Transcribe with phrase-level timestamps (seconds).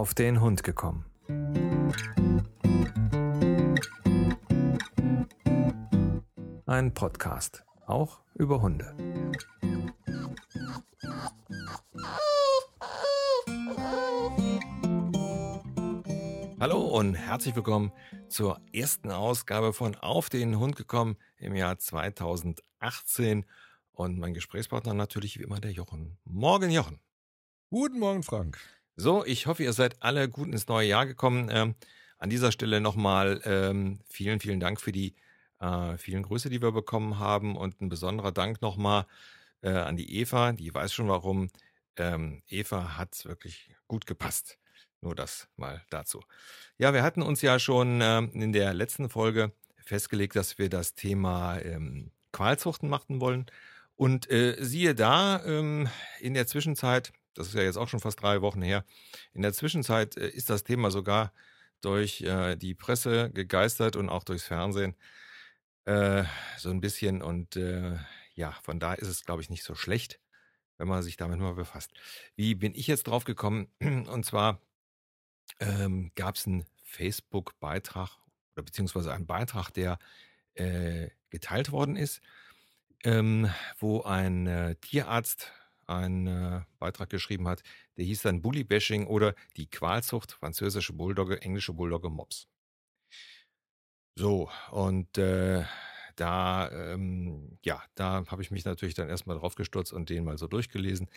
[0.00, 1.04] auf den Hund gekommen.
[6.64, 8.96] Ein Podcast, auch über Hunde.
[16.58, 17.92] Hallo und herzlich willkommen
[18.30, 23.44] zur ersten Ausgabe von Auf den Hund gekommen im Jahr 2018.
[23.92, 26.16] Und mein Gesprächspartner natürlich wie immer der Jochen.
[26.24, 27.00] Morgen, Jochen.
[27.68, 28.79] Guten Morgen, Frank.
[29.00, 31.48] So, ich hoffe, ihr seid alle gut ins neue Jahr gekommen.
[31.50, 31.74] Ähm,
[32.18, 35.14] an dieser Stelle nochmal ähm, vielen, vielen Dank für die
[35.58, 37.56] äh, vielen Grüße, die wir bekommen haben.
[37.56, 39.06] Und ein besonderer Dank nochmal
[39.62, 40.52] äh, an die Eva.
[40.52, 41.48] Die weiß schon warum.
[41.96, 44.58] Ähm, Eva hat wirklich gut gepasst.
[45.00, 46.22] Nur das mal dazu.
[46.76, 50.94] Ja, wir hatten uns ja schon ähm, in der letzten Folge festgelegt, dass wir das
[50.94, 53.46] Thema ähm, Qualzuchten machen wollen.
[53.96, 55.88] Und äh, siehe da, ähm,
[56.20, 58.84] in der Zwischenzeit, das ist ja jetzt auch schon fast drei Wochen her,
[59.32, 61.32] in der Zwischenzeit äh, ist das Thema sogar
[61.80, 64.96] durch äh, die Presse gegeistert und auch durchs Fernsehen
[65.84, 66.24] äh,
[66.58, 67.22] so ein bisschen.
[67.22, 67.58] Und
[68.34, 70.20] ja, von da ist es, glaube ich, nicht so schlecht,
[70.78, 71.92] wenn man sich damit mal befasst.
[72.36, 73.68] Wie bin ich jetzt drauf gekommen?
[73.80, 74.60] Und zwar
[75.58, 78.10] ähm, gab es einen Facebook-Beitrag
[78.54, 79.98] oder beziehungsweise einen Beitrag, der
[80.54, 82.20] äh, geteilt worden ist,
[83.04, 85.52] ähm, wo ein äh, Tierarzt
[85.90, 87.62] einen äh, Beitrag geschrieben hat,
[87.96, 92.48] der hieß dann Bully-Bashing oder die Qualzucht, französische Bulldogge, englische Bulldogge, Mops.
[94.16, 95.64] So, und äh,
[96.16, 100.36] da, ähm, ja, da habe ich mich natürlich dann erstmal drauf gestürzt und den mal
[100.38, 101.08] so durchgelesen.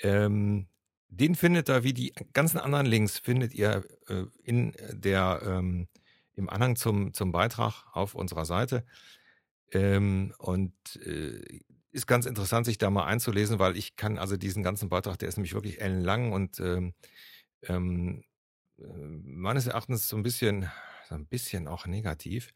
[0.00, 0.68] Ähm,
[1.08, 5.88] den findet ihr, wie die ganzen anderen Links, findet ihr äh, in der, ähm,
[6.34, 8.84] im Anhang zum, zum Beitrag auf unserer Seite.
[9.72, 11.60] Ähm, und äh,
[11.96, 15.28] ist ganz interessant, sich da mal einzulesen, weil ich kann also diesen ganzen Beitrag, der
[15.28, 16.94] ist nämlich wirklich ellenlang und ähm,
[17.62, 18.24] ähm,
[18.78, 20.70] äh, meines Erachtens so ein bisschen,
[21.08, 22.52] so ein bisschen auch negativ.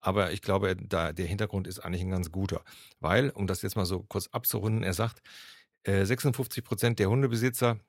[0.00, 2.62] Aber ich glaube, da, der Hintergrund ist eigentlich ein ganz guter.
[3.00, 5.22] Weil, um das jetzt mal so kurz abzurunden, er sagt,
[5.84, 7.80] 56 äh, Prozent der Hundebesitzer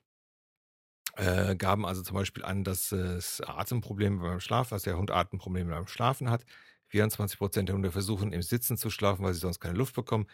[1.18, 5.72] äh, gaben also zum Beispiel an, dass es Atemprobleme beim Schlaf, dass der Hund Atemprobleme
[5.72, 6.46] beim Schlafen hat.
[6.88, 10.28] 24 Prozent der Hunde versuchen im Sitzen zu schlafen, weil sie sonst keine Luft bekommen.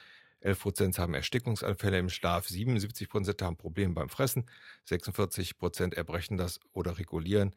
[0.46, 2.48] 11 Prozent haben Erstickungsanfälle im Schlaf.
[2.48, 4.46] 77 Prozent haben Probleme beim Fressen.
[4.86, 7.56] 46 Prozent erbrechen das oder regulieren.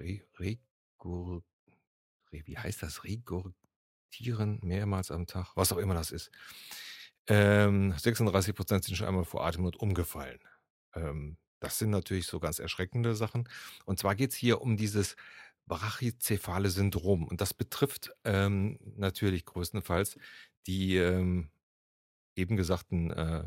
[0.00, 1.44] Re, regur,
[2.32, 3.04] re, wie heißt das?
[3.04, 6.30] Regurgitieren mehrmals am Tag, was auch immer das ist.
[7.28, 10.40] Ähm, 36 Prozent sind schon einmal vor Atemnot umgefallen.
[10.94, 13.48] Ähm, das sind natürlich so ganz erschreckende Sachen.
[13.84, 15.14] Und zwar geht es hier um dieses
[15.66, 17.28] brachycephale Syndrom.
[17.28, 20.18] Und das betrifft ähm, natürlich größtenteils
[20.66, 21.50] die ähm,
[22.40, 23.44] eben gesagten äh,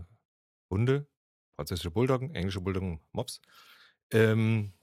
[0.70, 1.08] Hunde,
[1.56, 3.42] französische Bulldoggen, englische Bulldoggen, Mops.
[4.12, 4.74] Ähm,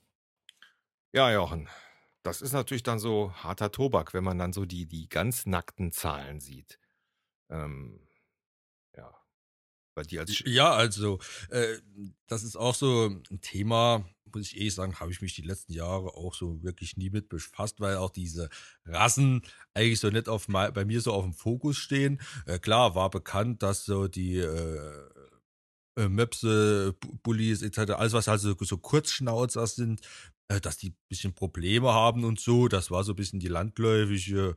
[1.13, 1.69] ja, Jochen,
[2.23, 5.93] das ist natürlich dann so harter Tobak, wenn man dann so die, die ganz nackten
[5.93, 6.79] Zahlen sieht.
[7.49, 8.07] Ähm,
[10.01, 10.43] bei dir als.
[10.47, 11.19] Ja, also,
[11.51, 11.79] äh,
[12.27, 15.73] das ist auch so ein Thema, muss ich ehrlich sagen, habe ich mich die letzten
[15.73, 18.49] Jahre auch so wirklich nie mit befasst, weil auch diese
[18.85, 19.43] Rassen
[19.75, 22.21] eigentlich so nicht auf bei mir so auf dem Fokus stehen.
[22.47, 25.09] Äh, klar, war bekannt, dass so die äh,
[25.97, 30.01] äh Möpse, Bullies etc., alles was halt so, so Kurzschnauzer sind,
[30.49, 32.69] äh, dass die ein bisschen Probleme haben und so.
[32.69, 34.57] Das war so ein bisschen die landläufige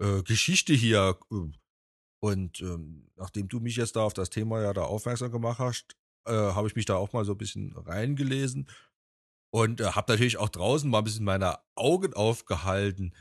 [0.00, 1.18] äh, Geschichte hier.
[2.22, 5.96] Und ähm, nachdem du mich jetzt da auf das Thema ja da aufmerksam gemacht hast,
[6.24, 8.68] äh, habe ich mich da auch mal so ein bisschen reingelesen
[9.50, 13.12] und äh, habe natürlich auch draußen mal ein bisschen meine Augen aufgehalten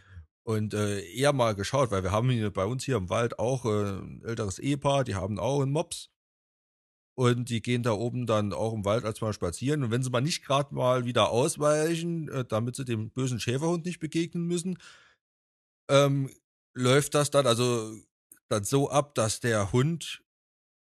[0.44, 3.66] und äh, eher mal geschaut, weil wir haben hier bei uns hier im Wald auch
[3.66, 6.12] äh, ein älteres Ehepaar, die haben auch einen Mops
[7.16, 10.12] und die gehen da oben dann auch im Wald als mal spazieren und wenn sie
[10.12, 14.78] mal nicht gerade mal wieder ausweichen, äh, damit sie dem bösen Schäferhund nicht begegnen müssen,
[15.90, 16.30] ähm,
[16.76, 17.96] läuft das dann, also
[18.52, 20.24] dann so ab, dass der Hund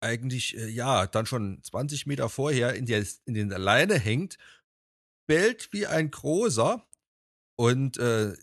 [0.02, 4.38] eigentlich, äh, ja, dann schon 20 Meter vorher in, der, in den Leine hängt,
[5.28, 6.86] bellt wie ein Großer
[7.58, 8.36] und äh,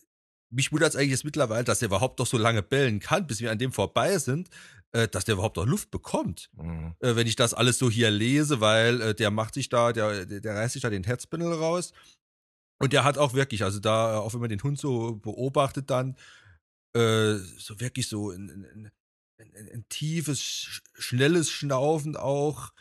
[0.53, 3.41] mich wundert es eigentlich jetzt mittlerweile, dass er überhaupt noch so lange bellen kann, bis
[3.41, 4.49] wir an dem vorbei sind,
[4.93, 6.51] äh, dass der überhaupt noch Luft bekommt.
[6.57, 6.95] Mhm.
[7.01, 10.27] Äh, wenn ich das alles so hier lese, weil äh, der macht sich da, der,
[10.27, 11.93] der reißt sich da den Herzbindel raus.
[12.83, 16.17] Und der hat auch wirklich, also da, auch wenn man den Hund so beobachtet, dann
[16.97, 18.91] äh, so wirklich so ein, ein,
[19.41, 22.73] ein, ein tiefes, sch schnelles Schnaufen auch.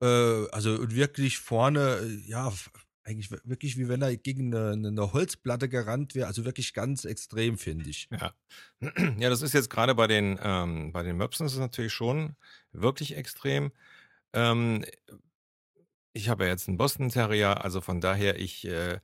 [0.00, 2.52] Äh, also wirklich vorne, äh, ja,
[3.04, 6.26] eigentlich wirklich wie wenn er gegen eine, eine Holzplatte gerannt wäre.
[6.26, 8.08] Also wirklich ganz extrem, finde ich.
[8.10, 8.34] Ja.
[9.18, 12.36] ja, das ist jetzt gerade bei den, ähm, bei den Möpsen ist natürlich schon
[12.72, 13.70] wirklich extrem.
[14.32, 14.84] Ähm,
[16.12, 18.98] ich habe ja jetzt einen Boston Terrier, also von daher, ich äh,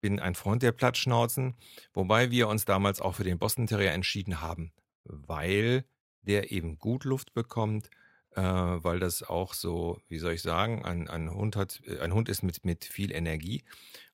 [0.00, 1.54] bin ein Freund der Plattschnauzen,
[1.92, 4.72] wobei wir uns damals auch für den Boston Terrier entschieden haben,
[5.04, 5.84] weil
[6.22, 7.90] der eben gut Luft bekommt,
[8.34, 12.14] äh, weil das auch so, wie soll ich sagen, ein, ein Hund hat, äh, ein
[12.14, 13.64] Hund ist mit, mit viel Energie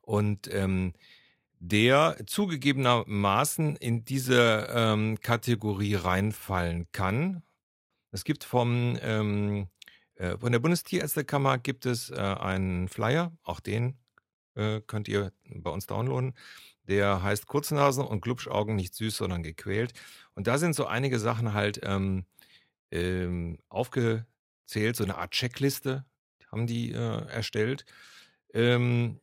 [0.01, 0.95] und ähm,
[1.61, 7.43] der zugegebenermaßen in diese ähm, Kategorie reinfallen kann.
[8.13, 9.69] Es gibt vom ähm,
[10.19, 13.99] äh, von der Bundestierärztekammer gibt es äh, einen Flyer, auch den
[14.55, 16.35] äh, könnt ihr bei uns downloaden.
[16.89, 19.93] Der heißt Kurznasen und Glubschaugen nicht süß, sondern gequält.
[20.35, 22.25] Und da sind so einige Sachen halt ähm,
[22.91, 26.05] ähm, aufgezählt, so eine Art Checkliste
[26.51, 27.85] haben die äh, erstellt.
[28.55, 29.21] Ähm,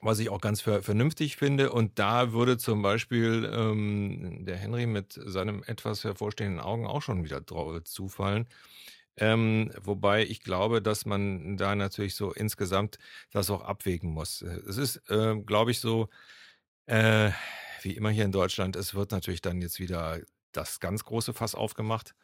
[0.00, 1.72] was ich auch ganz ver vernünftig finde.
[1.72, 7.24] Und da würde zum Beispiel ähm, der Henry mit seinem etwas hervorstehenden Augen auch schon
[7.24, 8.46] wieder drauf zufallen.
[9.18, 12.98] Ähm, wobei ich glaube, dass man da natürlich so insgesamt
[13.30, 14.42] das auch abwägen muss.
[14.42, 16.08] Es ist, äh, glaube ich, so,
[16.86, 17.30] äh,
[17.82, 20.20] wie immer hier in Deutschland, es wird natürlich dann jetzt wieder
[20.52, 22.14] das ganz große Fass aufgemacht.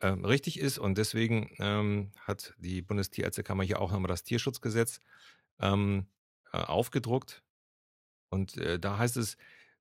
[0.00, 5.00] Ähm, richtig ist und deswegen ähm, hat die Bundestierärztekammer hier auch nochmal das Tierschutzgesetz
[5.60, 6.06] ähm,
[6.52, 7.42] äh, aufgedruckt.
[8.30, 9.36] Und äh, da heißt es,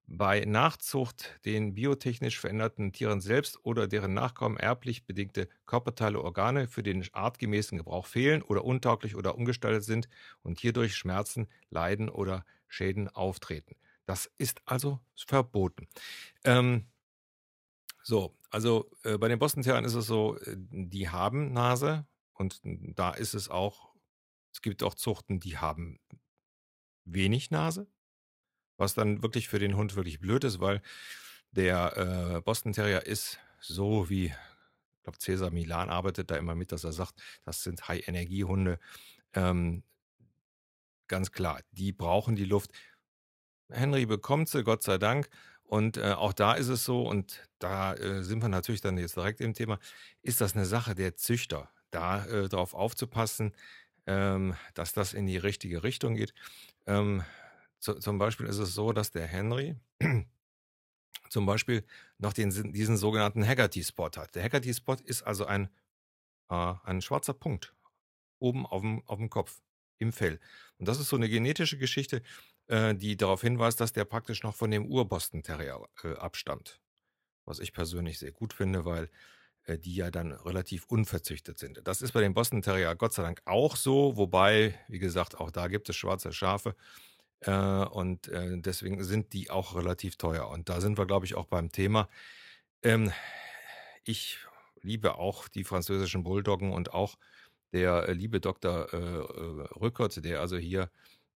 [0.07, 6.83] bei Nachzucht den biotechnisch veränderten Tieren selbst oder deren Nachkommen erblich bedingte Körperteile, Organe für
[6.83, 10.07] den artgemäßen Gebrauch fehlen oder untauglich oder umgestaltet sind
[10.43, 13.75] und hierdurch Schmerzen, Leiden oder Schäden auftreten.
[14.05, 15.87] Das ist also verboten.
[16.43, 16.85] Ähm,
[18.03, 22.59] so, also äh, bei den Boston Terriern ist es so, äh, die haben Nase und
[22.63, 23.95] da ist es auch,
[24.53, 25.99] es gibt auch Zuchten, die haben
[27.05, 27.87] wenig Nase.
[28.77, 30.81] Was dann wirklich für den Hund wirklich blöd ist, weil
[31.51, 36.71] der äh, Boston Terrier ist so wie, ich glaube, Cesar Milan arbeitet da immer mit,
[36.71, 38.79] dass er sagt, das sind High-Energie-Hunde.
[39.33, 39.83] Ähm,
[41.07, 42.71] ganz klar, die brauchen die Luft.
[43.69, 45.29] Henry bekommt sie, Gott sei Dank.
[45.63, 49.15] Und äh, auch da ist es so, und da äh, sind wir natürlich dann jetzt
[49.15, 49.79] direkt im Thema,
[50.21, 53.53] ist das eine Sache der Züchter, da äh, darauf aufzupassen,
[54.05, 56.35] ähm, dass das in die richtige Richtung geht.
[56.85, 57.23] Ähm,
[57.85, 59.75] zu, zum Beispiel ist es so, dass der Henry
[61.29, 61.85] zum Beispiel
[62.17, 64.35] noch den, diesen sogenannten Haggerty-Spot hat.
[64.35, 65.69] Der Haggerty-Spot ist also ein,
[66.49, 67.73] äh, ein schwarzer Punkt
[68.39, 69.61] oben auf dem, auf dem Kopf,
[69.97, 70.39] im Fell.
[70.77, 72.21] Und das ist so eine genetische Geschichte,
[72.67, 76.81] äh, die darauf hinweist, dass der praktisch noch von dem Ur-Boston Terrier äh, abstammt.
[77.45, 79.09] Was ich persönlich sehr gut finde, weil
[79.63, 81.81] äh, die ja dann relativ unverzüchtet sind.
[81.85, 85.51] Das ist bei dem Boston Terrier Gott sei Dank auch so, wobei, wie gesagt, auch
[85.51, 86.75] da gibt es schwarze Schafe.
[87.45, 90.49] Äh, und äh, deswegen sind die auch relativ teuer.
[90.49, 92.09] Und da sind wir, glaube ich, auch beim Thema.
[92.83, 93.11] Ähm,
[94.03, 94.39] ich
[94.81, 97.17] liebe auch die französischen Bulldoggen und auch
[97.73, 98.87] der äh, liebe Dr.
[99.81, 100.89] Rückert, der also hier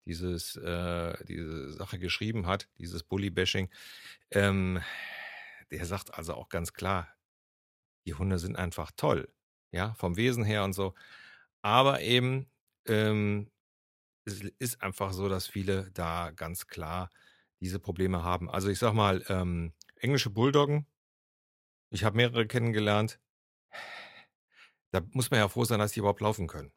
[0.06, 3.70] dieses, diese Sache geschrieben hat, dieses Bully-Bashing,
[4.32, 4.82] ähm,
[5.72, 7.08] der sagt also auch ganz klar,
[8.06, 9.32] die Hunde sind einfach toll,
[9.72, 10.96] ja, vom Wesen her und so.
[11.62, 12.48] Aber eben,
[12.88, 13.52] ähm,
[14.30, 17.10] es ist einfach so, dass viele da ganz klar
[17.60, 18.50] diese Probleme haben.
[18.50, 20.86] Also ich sag mal, ähm, englische Bulldoggen,
[21.92, 23.20] ich habe mehrere kennengelernt.
[24.92, 26.72] Da muss man ja froh sein, dass die überhaupt laufen können.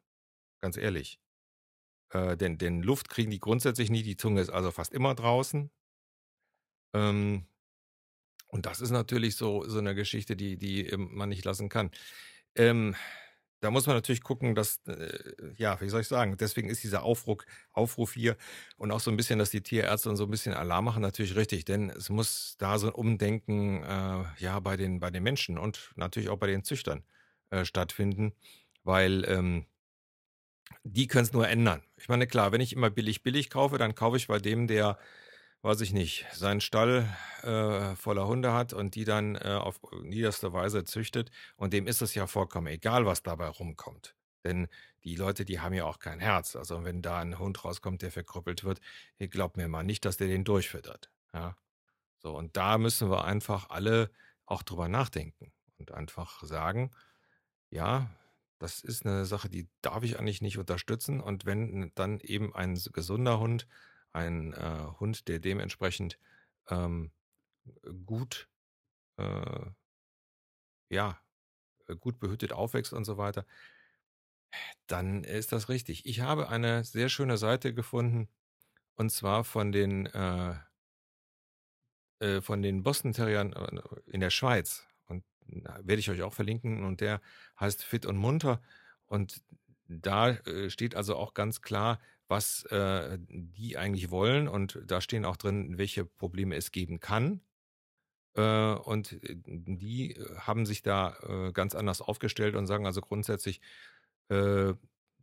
[0.61, 1.19] Ganz ehrlich.
[2.09, 4.03] Äh, denn, denn Luft kriegen die grundsätzlich nie.
[4.03, 5.71] Die Zunge ist also fast immer draußen.
[6.93, 7.47] Ähm,
[8.47, 11.89] und das ist natürlich so, so eine Geschichte, die, die man nicht lassen kann.
[12.55, 12.95] Ähm,
[13.63, 15.07] da muss man natürlich gucken, dass, äh,
[15.55, 17.39] ja, wie soll ich sagen, deswegen ist dieser Aufruf,
[17.71, 18.35] Aufruf hier
[18.75, 21.35] und auch so ein bisschen, dass die Tierärzte und so ein bisschen Alarm machen, natürlich
[21.37, 25.57] richtig, denn es muss da so ein Umdenken, äh, ja, bei den, bei den Menschen
[25.57, 27.03] und natürlich auch bei den Züchtern
[27.51, 28.33] äh, stattfinden,
[28.83, 29.65] weil ähm,
[30.83, 31.83] die können es nur ändern.
[31.95, 34.97] Ich meine, klar, wenn ich immer billig, billig kaufe, dann kaufe ich bei dem, der
[35.63, 37.07] weiß ich nicht, seinen Stall
[37.41, 41.31] äh, voller Hunde hat und die dann äh, auf niederste Weise züchtet.
[41.55, 44.15] Und dem ist es ja vollkommen egal, was dabei rumkommt.
[44.43, 44.67] Denn
[45.05, 46.57] die Leute, die haben ja auch kein Herz.
[46.57, 48.81] Also wenn da ein Hund rauskommt, der verkrüppelt wird,
[49.17, 51.09] glaubt mir mal nicht, dass der den durchfüttert.
[51.33, 51.55] Ja?
[52.19, 54.11] So, und da müssen wir einfach alle
[54.45, 56.91] auch drüber nachdenken und einfach sagen,
[57.69, 58.09] ja,
[58.59, 61.21] das ist eine Sache, die darf ich eigentlich nicht unterstützen.
[61.21, 63.65] Und wenn dann eben ein gesunder Hund
[64.13, 66.17] ein äh, Hund, der dementsprechend
[66.69, 67.11] ähm,
[68.05, 68.47] gut,
[69.17, 69.65] äh,
[70.89, 71.19] ja,
[71.87, 73.45] äh, gut behütet aufwächst und so weiter,
[74.87, 76.05] dann ist das richtig.
[76.05, 78.29] Ich habe eine sehr schöne Seite gefunden
[78.95, 80.55] und zwar von den äh,
[82.19, 86.83] äh von den Boston Terriern äh, in der Schweiz und werde ich euch auch verlinken
[86.83, 87.21] und der
[87.59, 88.61] heißt Fit und Munter
[89.07, 89.41] und
[89.87, 90.37] da
[90.69, 91.99] steht also auch ganz klar,
[92.33, 97.41] was äh, die eigentlich wollen und da stehen auch drin, welche Probleme es geben kann.
[98.35, 103.61] Äh, und äh, die haben sich da äh, ganz anders aufgestellt und sagen also grundsätzlich,
[104.29, 104.73] äh,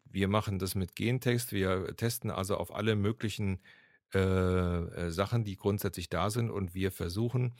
[0.04, 3.60] wir machen das mit Gentext, wir testen also auf alle möglichen
[4.12, 7.54] äh, Sachen, die grundsätzlich da sind und wir versuchen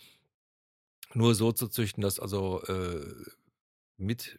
[1.15, 2.63] nur so zu züchten, dass also
[3.97, 4.39] mit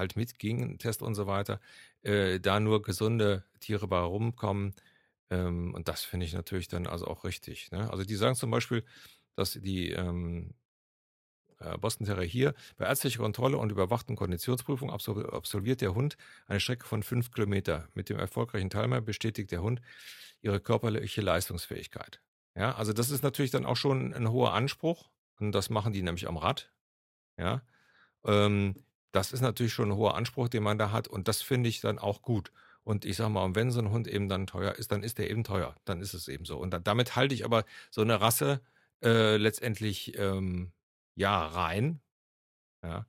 [0.00, 1.60] halt mit Gentest und so weiter,
[2.02, 4.74] äh, da nur gesunde Tiere bei rumkommen.
[5.30, 7.70] Ähm, und das finde ich natürlich dann also auch richtig.
[7.70, 7.88] Ne?
[7.90, 8.84] Also die sagen zum Beispiel,
[9.36, 10.54] dass die ähm,
[11.60, 16.16] äh, Boston Terrier hier bei ärztlicher Kontrolle und überwachten Konditionsprüfung absolviert der Hund
[16.46, 17.88] eine Strecke von fünf Kilometer.
[17.94, 19.80] Mit dem erfolgreichen Timer bestätigt der Hund
[20.42, 22.20] ihre körperliche Leistungsfähigkeit.
[22.56, 26.02] Ja, also das ist natürlich dann auch schon ein hoher Anspruch und das machen die
[26.02, 26.72] nämlich am Rad.
[27.38, 27.62] Ja,
[28.24, 28.74] ähm,
[29.12, 31.80] das ist natürlich schon ein hoher Anspruch, den man da hat und das finde ich
[31.80, 32.52] dann auch gut.
[32.82, 35.18] Und ich sage mal, und wenn so ein Hund eben dann teuer ist, dann ist
[35.18, 35.76] der eben teuer.
[35.84, 36.58] Dann ist es eben so.
[36.58, 38.62] Und da, damit halte ich aber so eine Rasse
[39.02, 40.72] äh, letztendlich ähm,
[41.14, 42.00] ja rein.
[42.82, 43.06] Ja.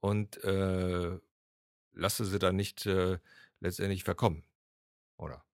[0.00, 1.18] Und äh,
[1.92, 3.18] lasse sie dann nicht äh,
[3.60, 4.44] letztendlich verkommen.
[5.18, 5.44] Oder?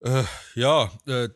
[0.00, 0.24] Äh,
[0.54, 1.28] ja, äh,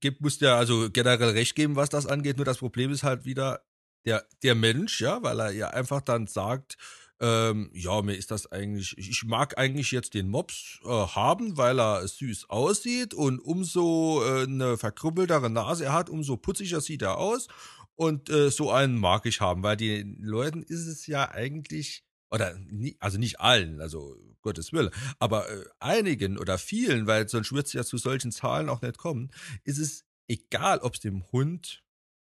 [0.00, 2.36] gibt, muss ja also generell recht geben, was das angeht.
[2.36, 3.62] Nur das Problem ist halt wieder,
[4.04, 6.76] der, der Mensch, ja, weil er ja einfach dann sagt,
[7.20, 11.78] ähm, ja, mir ist das eigentlich, ich mag eigentlich jetzt den Mops äh, haben, weil
[11.78, 17.18] er süß aussieht und umso äh, eine verkrüppeltere Nase er hat, umso putziger sieht er
[17.18, 17.48] aus.
[17.94, 22.54] Und äh, so einen mag ich haben, weil den Leuten ist es ja eigentlich, oder
[22.70, 27.66] nie, also nicht allen, also Gottes Willen, aber äh, einigen oder vielen, weil sonst wird
[27.66, 29.30] es ja zu solchen Zahlen auch nicht kommen,
[29.64, 31.82] ist es egal, ob es dem Hund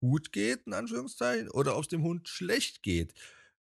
[0.04, 3.14] gut geht, in Anführungszeichen, oder ob es dem Hund schlecht geht.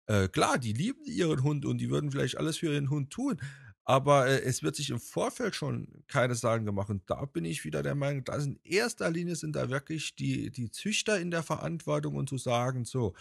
[0.07, 3.41] Äh, klar, die lieben ihren Hund und die würden vielleicht alles für ihren Hund tun,
[3.85, 6.91] aber äh, es wird sich im Vorfeld schon keine Sagen gemacht.
[6.91, 10.51] Und da bin ich wieder der Meinung, dass in erster Linie sind da wirklich die,
[10.51, 13.15] die Züchter in der Verantwortung und zu sagen, so,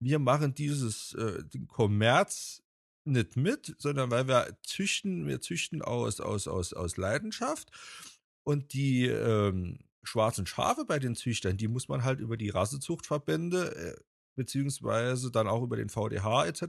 [0.00, 2.62] wir machen dieses äh, den Kommerz
[3.04, 7.70] nicht mit, sondern weil wir züchten, wir züchten aus, aus, aus, aus Leidenschaft.
[8.44, 13.76] Und die, ähm, schwarzen Schafe bei den Züchtern, die muss man halt über die Rassezuchtverbände
[13.76, 14.02] äh,
[14.36, 16.62] beziehungsweise dann auch über den VDH etc.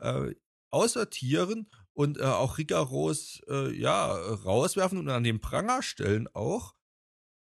[0.00, 0.34] Äh,
[0.70, 6.74] aussortieren und äh, auch rigoros äh, ja, rauswerfen und an den Pranger stellen auch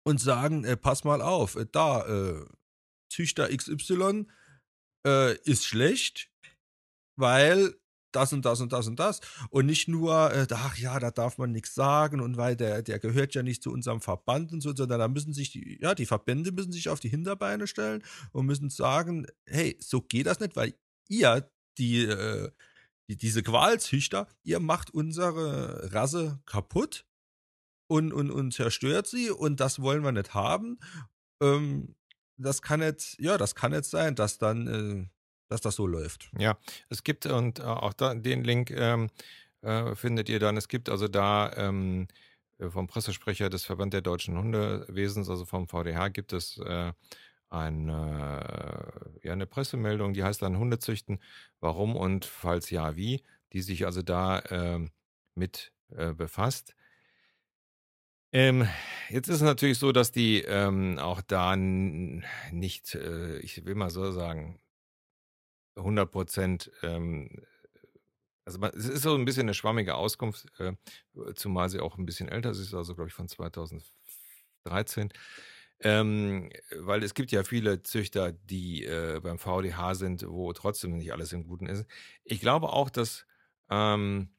[0.05, 2.45] und sagen, äh, pass mal auf, äh, da, äh,
[3.10, 4.25] Züchter XY
[5.05, 6.31] äh, ist schlecht,
[7.15, 7.75] weil
[8.15, 9.20] das und das und das und das.
[9.50, 13.00] Und nicht nur, äh, ach ja, da darf man nichts sagen und weil der, der
[13.00, 16.05] gehört ja nicht zu unserem Verband und so, sondern da müssen sich die, ja, die
[16.05, 20.55] Verbände müssen sich auf die Hinterbeine stellen und müssen sagen, hey, so geht das nicht,
[20.55, 20.74] weil
[21.08, 22.51] ihr, die, äh,
[23.10, 27.05] die diese Qualzüchter, ihr macht unsere Rasse kaputt
[27.88, 30.79] und, und, und zerstört sie und das wollen wir nicht haben.
[31.41, 31.96] Ähm,
[32.38, 35.08] das kann jetzt, ja, das kann jetzt sein, dass dann äh,
[35.53, 36.29] dass das so läuft.
[36.38, 36.57] Ja,
[36.89, 39.10] es gibt und äh, auch da, den Link ähm,
[39.62, 40.57] äh, findet ihr dann.
[40.57, 42.07] Es gibt also da ähm,
[42.57, 46.91] äh, vom Pressesprecher des Verband der deutschen Hundewesens, also vom VDH, gibt es äh,
[47.50, 51.19] ein, ja, eine Pressemeldung, die heißt dann Hundezüchten,
[51.60, 53.22] warum und falls ja, wie,
[53.53, 54.89] die sich also da ähm,
[55.36, 56.75] mit äh, befasst.
[58.31, 58.67] Ähm,
[59.10, 63.91] jetzt ist es natürlich so, dass die ähm, auch da nicht, äh, ich will mal
[63.91, 64.60] so sagen,
[65.75, 67.30] 100 Prozent, ähm,
[68.46, 70.74] also man, es ist so ein bisschen eine schwammige Auskunft, äh,
[71.36, 75.12] zumal sie auch ein bisschen älter ist, also glaube ich von 2013.
[75.80, 81.12] Ähm, weil es gibt ja viele Züchter, die äh, beim VDH sind, wo trotzdem nicht
[81.12, 81.86] alles im Guten ist.
[82.24, 83.25] Ich glaube auch, dass
[83.70, 84.34] ähm,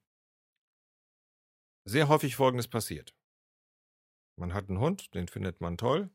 [1.85, 3.14] sehr häufig Folgendes passiert.
[4.37, 6.11] Man hat einen Hund, den findet man toll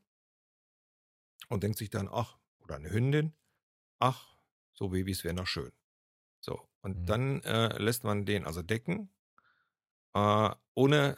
[1.48, 3.34] und denkt sich dann, ach, oder eine Hündin,
[4.00, 4.36] ach,
[4.80, 5.72] so Babys wären doch schön.
[6.40, 7.06] So, und mhm.
[7.06, 9.10] dann äh, lässt man den also decken,
[10.14, 11.18] äh, ohne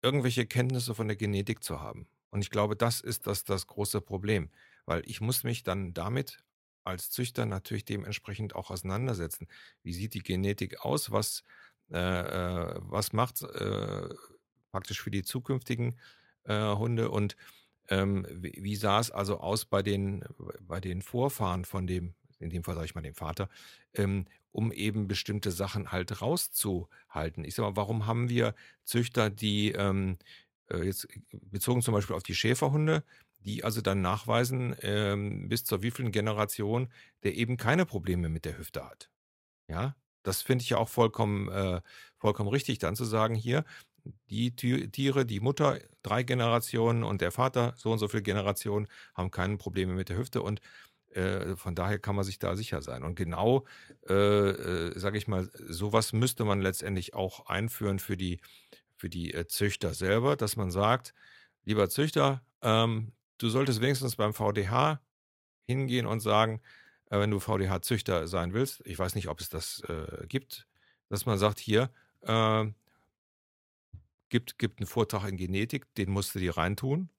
[0.00, 2.08] irgendwelche Kenntnisse von der Genetik zu haben.
[2.30, 4.50] Und ich glaube, das ist das, das große Problem,
[4.86, 6.42] weil ich muss mich dann damit
[6.84, 9.46] als Züchter natürlich dementsprechend auch auseinandersetzen.
[9.82, 11.12] Wie sieht die Genetik aus?
[11.12, 11.44] Was,
[11.90, 14.08] äh, äh was macht äh,
[14.70, 16.00] praktisch für die zukünftigen
[16.44, 17.10] äh, Hunde?
[17.10, 17.36] Und
[17.88, 20.24] ähm, wie, wie, sah es also aus bei den,
[20.62, 23.48] bei den Vorfahren von dem in dem Fall sage ich mal dem Vater,
[23.94, 27.44] ähm, um eben bestimmte Sachen halt rauszuhalten.
[27.44, 30.18] Ich sage mal, warum haben wir Züchter, die ähm,
[30.68, 33.04] äh, jetzt bezogen zum Beispiel auf die Schäferhunde,
[33.40, 36.92] die also dann nachweisen, ähm, bis zur wievielten Generation,
[37.24, 39.10] der eben keine Probleme mit der Hüfte hat.
[39.68, 41.80] Ja, das finde ich ja auch vollkommen, äh,
[42.18, 43.64] vollkommen richtig, dann zu sagen, hier,
[44.30, 49.30] die Tiere, die Mutter drei Generationen und der Vater so und so viele Generationen haben
[49.30, 50.60] keine Probleme mit der Hüfte und
[51.14, 53.02] äh, von daher kann man sich da sicher sein.
[53.02, 53.66] Und genau,
[54.08, 58.40] äh, äh, sage ich mal, sowas müsste man letztendlich auch einführen für die,
[58.96, 61.14] für die äh, Züchter selber, dass man sagt,
[61.64, 65.00] lieber Züchter, ähm, du solltest wenigstens beim VDH
[65.66, 66.60] hingehen und sagen,
[67.10, 69.82] wenn du VDH-Züchter sein willst, ich weiß nicht, ob es das
[70.28, 70.66] gibt,
[71.10, 71.90] dass man sagt, hier,
[72.22, 72.64] äh,
[74.30, 77.10] gibt, gibt einen Vortrag in Genetik, den musst du dir reintun,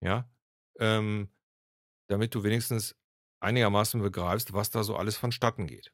[0.00, 0.28] ja,
[0.80, 1.28] ähm,
[2.08, 2.96] damit du wenigstens
[3.42, 5.92] einigermaßen begreifst, was da so alles vonstatten geht.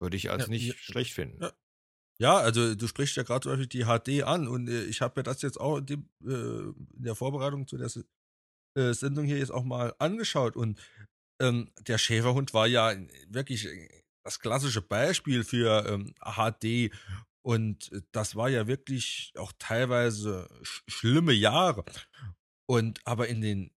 [0.00, 1.42] Würde ich als ja, nicht ja, schlecht finden.
[1.42, 1.52] Ja.
[2.18, 2.36] ja.
[2.38, 5.24] also du sprichst ja gerade zum Beispiel die HD an und äh, ich habe mir
[5.24, 7.90] das jetzt auch in, dem, äh, in, der Vorbereitung zu der
[8.76, 10.80] äh, Sendung hier jetzt auch mal angeschaut und
[11.40, 12.94] ähm, der Schäferhund war ja
[13.28, 13.68] wirklich
[14.24, 16.94] das klassische Beispiel für ähm, HD
[17.44, 21.84] und das war ja wirklich auch teilweise sch schlimme Jahre.
[22.68, 23.72] Und aber in den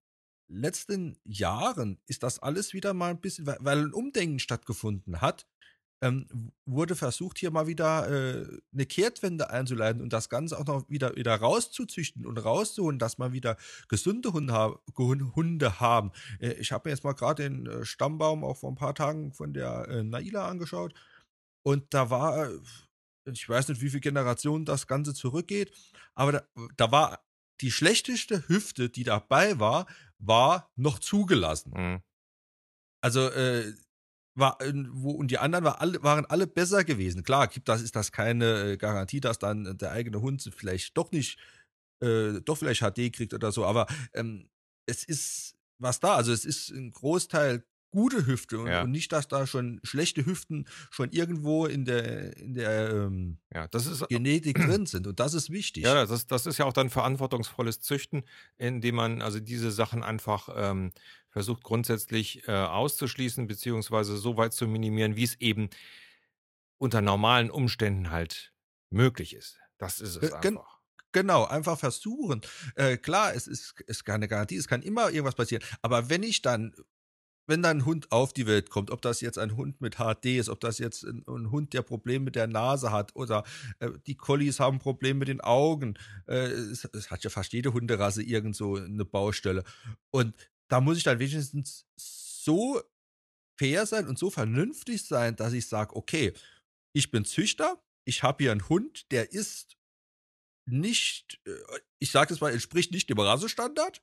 [0.48, 5.46] letzten Jahren ist das alles wieder mal ein bisschen, weil, ein Umdenken stattgefunden hat,
[6.02, 10.88] ähm, wurde versucht, hier mal wieder äh, eine Kehrtwende einzuleiten und das Ganze auch noch
[10.90, 13.56] wieder, wieder rauszuzüchten und rauszuholen, dass man wieder
[13.88, 16.12] gesunde Hunde, ha Hunde haben.
[16.38, 19.32] Äh, ich habe mir jetzt mal gerade den äh, Stammbaum auch vor ein paar Tagen
[19.32, 20.94] von der äh, Naila angeschaut
[21.62, 22.60] und da war, äh,
[23.32, 25.72] ich weiß nicht, wie viele Generationen das Ganze zurückgeht,
[26.14, 26.42] aber da,
[26.76, 27.26] da war
[27.62, 29.86] die schlechteste Hüfte, die dabei war,
[30.18, 31.72] war noch zugelassen.
[31.76, 32.02] Mhm.
[33.02, 33.72] Also äh,
[34.34, 34.58] war,
[34.90, 37.22] wo, und die anderen war alle, waren alle besser gewesen.
[37.22, 41.10] Klar, gibt das, ist das keine äh, Garantie, dass dann der eigene Hund vielleicht doch
[41.10, 41.38] nicht,
[42.02, 44.48] äh, doch vielleicht HD kriegt oder so, aber ähm,
[44.86, 46.14] es ist was da.
[46.14, 47.64] Also es ist ein Großteil
[47.96, 48.82] gute Hüfte und, ja.
[48.82, 53.68] und, nicht, dass da schon schlechte Hüften schon irgendwo in der, in der ähm, ja,
[53.68, 55.06] das ist, Genetik drin sind.
[55.06, 55.84] Und das ist wichtig.
[55.84, 58.22] Ja, das, das ist ja auch dann verantwortungsvolles Züchten,
[58.58, 60.92] indem man also diese Sachen einfach ähm,
[61.30, 65.70] versucht grundsätzlich äh, auszuschließen, beziehungsweise so weit zu minimieren, wie es eben
[66.76, 68.52] unter normalen Umständen halt
[68.90, 69.58] möglich ist.
[69.78, 70.76] Das ist es einfach.
[71.12, 72.42] Genau, einfach versuchen.
[72.74, 75.64] Äh, klar, es ist, es ist keine Garantie, es kann immer irgendwas passieren.
[75.80, 76.74] Aber wenn ich dann
[77.46, 80.26] wenn da ein Hund auf die Welt kommt, ob das jetzt ein Hund mit HD
[80.38, 83.44] ist, ob das jetzt ein, ein Hund, der Probleme mit der Nase hat oder
[83.78, 85.98] äh, die Collies haben Probleme mit den Augen.
[86.26, 89.64] Äh, es, es, hat ja fast jede Hunderasse irgendwo eine Baustelle.
[90.10, 90.34] Und
[90.68, 92.80] da muss ich dann wenigstens so
[93.58, 96.32] fair sein und so vernünftig sein, dass ich sage, okay,
[96.92, 99.76] ich bin Züchter, ich habe hier einen Hund, der ist
[100.68, 101.52] nicht, äh,
[101.98, 104.02] ich sage es mal, entspricht nicht dem Rassestandard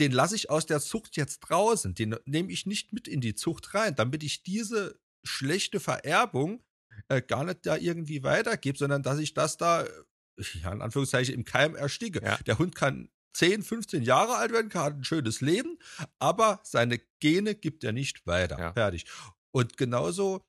[0.00, 1.94] den lasse ich aus der Zucht jetzt draußen.
[1.94, 6.62] Den nehme ich nicht mit in die Zucht rein, damit ich diese schlechte Vererbung
[7.08, 9.84] äh, gar nicht da irgendwie weitergebe, sondern dass ich das da,
[10.62, 12.22] ja, in Anführungszeichen, im Keim ersticke.
[12.22, 12.38] Ja.
[12.38, 15.78] Der Hund kann 10, 15 Jahre alt werden, kann ein schönes Leben,
[16.18, 18.58] aber seine Gene gibt er nicht weiter.
[18.58, 18.72] Ja.
[18.72, 19.06] Fertig.
[19.50, 20.44] Und genauso,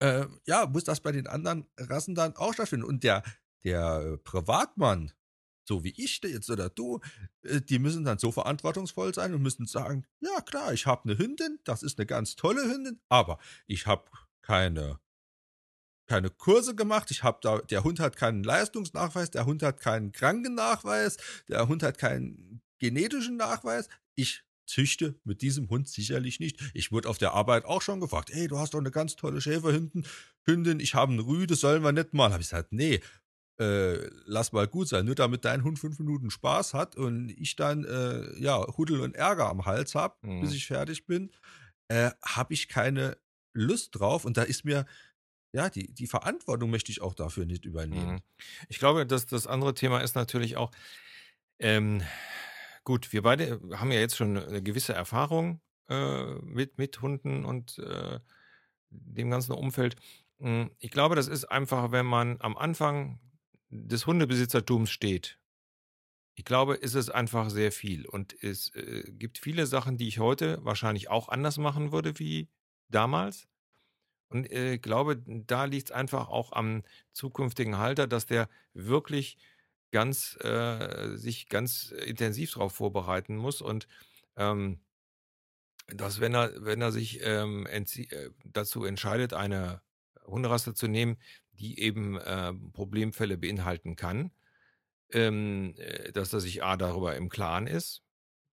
[0.00, 2.84] äh, ja, muss das bei den anderen Rassen dann auch stattfinden.
[2.84, 3.22] Und der,
[3.64, 5.12] der Privatmann,
[5.66, 7.00] so wie ich jetzt oder du,
[7.42, 11.18] äh, die müssen dann so verantwortungsvoll sein und müssen sagen, ja klar, ich habe eine
[11.18, 14.10] Hündin, das ist eine ganz tolle Hündin, aber ich habe
[14.42, 15.00] keine
[16.08, 20.12] keine Kurse gemacht, ich habe da der Hund hat keinen Leistungsnachweis, der Hund hat keinen
[20.12, 21.16] Krankennachweis,
[21.48, 23.88] der Hund hat keinen genetischen Nachweis.
[24.14, 26.60] Ich züchte mit diesem Hund sicherlich nicht.
[26.74, 29.40] Ich wurde auf der Arbeit auch schon gefragt, hey, du hast doch eine ganz tolle
[29.40, 30.06] Schäferhündin,
[30.44, 32.32] Hündin, ich habe einen Rüde, sollen wir nicht mal?
[32.32, 33.00] Habe ich gesagt, nee,
[33.58, 37.56] äh, lass mal gut sein, nur damit dein Hund fünf Minuten Spaß hat und ich
[37.56, 40.42] dann äh, ja Huddel und Ärger am Hals habe, mhm.
[40.42, 41.30] bis ich fertig bin,
[41.88, 43.16] äh, habe ich keine
[43.54, 44.84] Lust drauf und da ist mir
[45.52, 48.16] ja die, die Verantwortung möchte ich auch dafür nicht übernehmen.
[48.16, 48.22] Mhm.
[48.68, 50.70] Ich glaube, dass das andere Thema ist natürlich auch
[51.58, 52.02] ähm,
[52.84, 53.12] gut.
[53.12, 58.20] Wir beide haben ja jetzt schon eine gewisse Erfahrung äh, mit mit Hunden und äh,
[58.90, 59.96] dem ganzen Umfeld.
[60.40, 63.18] Hm, ich glaube, das ist einfach, wenn man am Anfang
[63.84, 65.38] des Hundebesitzertums steht,
[66.34, 68.06] ich glaube, ist es einfach sehr viel.
[68.06, 72.48] Und es äh, gibt viele Sachen, die ich heute wahrscheinlich auch anders machen würde wie
[72.88, 73.48] damals.
[74.28, 79.38] Und ich äh, glaube, da liegt es einfach auch am zukünftigen Halter, dass der wirklich
[79.92, 83.88] ganz äh, sich ganz intensiv darauf vorbereiten muss und
[84.36, 84.80] ähm,
[85.86, 89.80] dass wenn er wenn er sich ähm, äh, dazu entscheidet, eine
[90.26, 91.16] Hunderasse zu nehmen,
[91.56, 94.32] die eben äh, Problemfälle beinhalten kann,
[95.12, 98.02] ähm, äh, dass er sich A darüber im Klaren ist.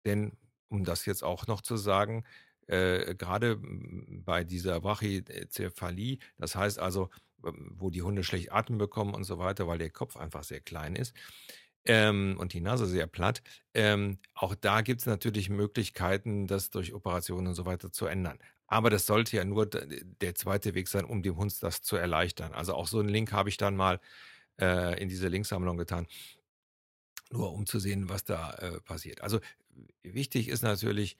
[0.06, 0.38] Denn,
[0.68, 2.24] um das jetzt auch noch zu sagen,
[2.68, 7.10] äh, gerade bei dieser Brachycephalie, das heißt also,
[7.42, 10.96] wo die Hunde schlecht Atem bekommen und so weiter, weil der Kopf einfach sehr klein
[10.96, 11.14] ist,
[11.84, 13.42] ähm, und die Nase sehr platt.
[13.74, 18.38] Ähm, auch da gibt es natürlich Möglichkeiten, das durch Operationen und so weiter zu ändern.
[18.72, 22.54] Aber das sollte ja nur der zweite Weg sein, um dem Hund das zu erleichtern.
[22.54, 24.00] Also auch so einen Link habe ich dann mal
[24.58, 26.06] äh, in diese Linksammlung getan,
[27.30, 29.20] nur um zu sehen, was da äh, passiert.
[29.20, 29.40] Also
[30.02, 31.18] wichtig ist natürlich,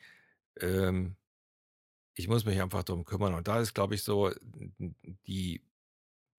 [0.61, 1.17] ähm,
[2.15, 3.35] ich muss mich einfach darum kümmern.
[3.35, 4.31] Und da ist, glaube ich, so
[5.27, 5.63] die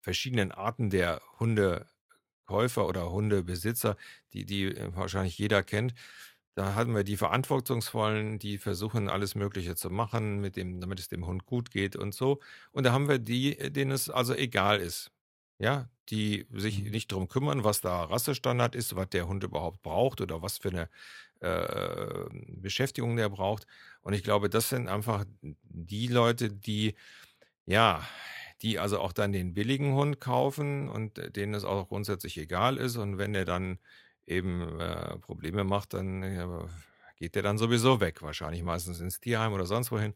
[0.02, 1.86] verschiedenen Arten der Hunde
[2.46, 3.98] Käufer oder Hundebesitzer,
[4.34, 5.94] die, die äh, wahrscheinlich jeder kennt.
[6.56, 11.08] Da hatten wir die Verantwortungsvollen, die versuchen, alles Mögliche zu machen, mit dem, damit es
[11.08, 12.40] dem Hund gut geht und so.
[12.72, 15.12] Und da haben wir die, äh, denen es also egal ist.
[15.60, 16.92] Ja, die sich mhm.
[16.92, 20.70] nicht darum kümmern, was da Rassestandard ist, was der Hund überhaupt braucht oder was für
[20.70, 20.90] eine
[21.40, 23.66] äh, Beschäftigung der braucht.
[24.02, 26.96] Und ich glaube, das sind einfach die Leute, die
[27.66, 28.04] ja
[28.64, 32.78] die also auch dann den billigen Hund kaufen und äh, denen es auch grundsätzlich egal
[32.78, 32.96] ist.
[32.96, 33.78] Und wenn er dann
[34.26, 36.68] eben äh, Probleme macht, dann ja,
[37.16, 40.14] geht der dann sowieso weg, wahrscheinlich meistens ins Tierheim oder sonst wohin.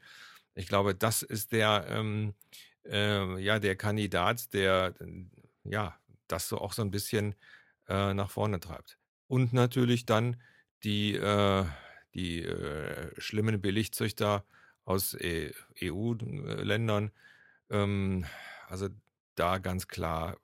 [0.56, 2.34] Ich glaube, das ist der, ähm,
[2.86, 4.94] äh, ja, der Kandidat, der
[5.64, 7.36] ja das so auch so ein bisschen
[7.88, 8.98] äh, nach vorne treibt.
[9.28, 10.42] Und natürlich dann
[10.84, 11.66] die, äh,
[12.14, 14.46] die äh, schlimmen Billigzüchter
[14.86, 17.12] aus e EU-Ländern,
[17.70, 18.26] ähm,
[18.68, 18.90] also
[19.36, 20.38] da ganz klar,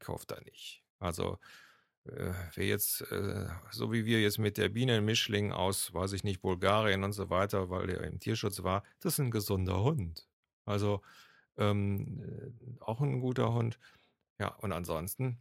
[0.00, 0.82] kauft er nicht.
[0.98, 1.67] Also äh,
[2.04, 7.04] wer jetzt, äh, so wie wir jetzt mit der Bienenmischling aus, weiß ich nicht, Bulgarien
[7.04, 10.28] und so weiter, weil der im Tierschutz war, das ist ein gesunder Hund.
[10.64, 11.02] Also
[11.56, 13.78] ähm, äh, auch ein guter Hund.
[14.38, 15.38] Ja, und ansonsten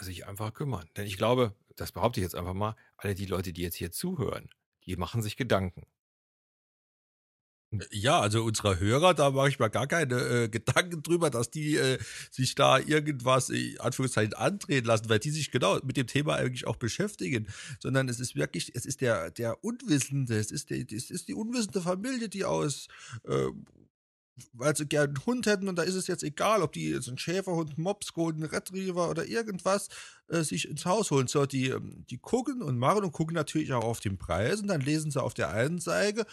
[0.00, 0.88] sich einfach kümmern.
[0.96, 3.92] Denn ich glaube, das behaupte ich jetzt einfach mal, alle die Leute, die jetzt hier
[3.92, 4.48] zuhören,
[4.86, 5.86] die machen sich Gedanken.
[7.80, 11.50] Äh, ja, also unsere Hörer, da mache ich mir gar keine äh, Gedanken drüber, dass
[11.50, 11.98] die äh,
[12.30, 16.66] sich da irgendwas, in Anführungszeichen, andrehen lassen, weil die sich genau mit dem Thema eigentlich
[16.66, 17.48] auch beschäftigen.
[17.80, 21.34] Sondern es ist wirklich, es ist der, der Unwissende, es ist, der, es ist die
[21.34, 22.88] unwissende Familie, die aus,
[23.24, 23.48] äh,
[24.52, 27.08] weil sie gerne einen Hund hätten und da ist es jetzt egal, ob die jetzt
[27.08, 29.88] einen Schäferhund, Mops, Golden Retriever oder irgendwas
[30.28, 31.28] äh, sich ins Haus holen.
[31.28, 34.68] So, die, ähm, die gucken und machen und gucken natürlich auch auf den Preis und
[34.68, 36.26] dann lesen sie auf der einen Seite,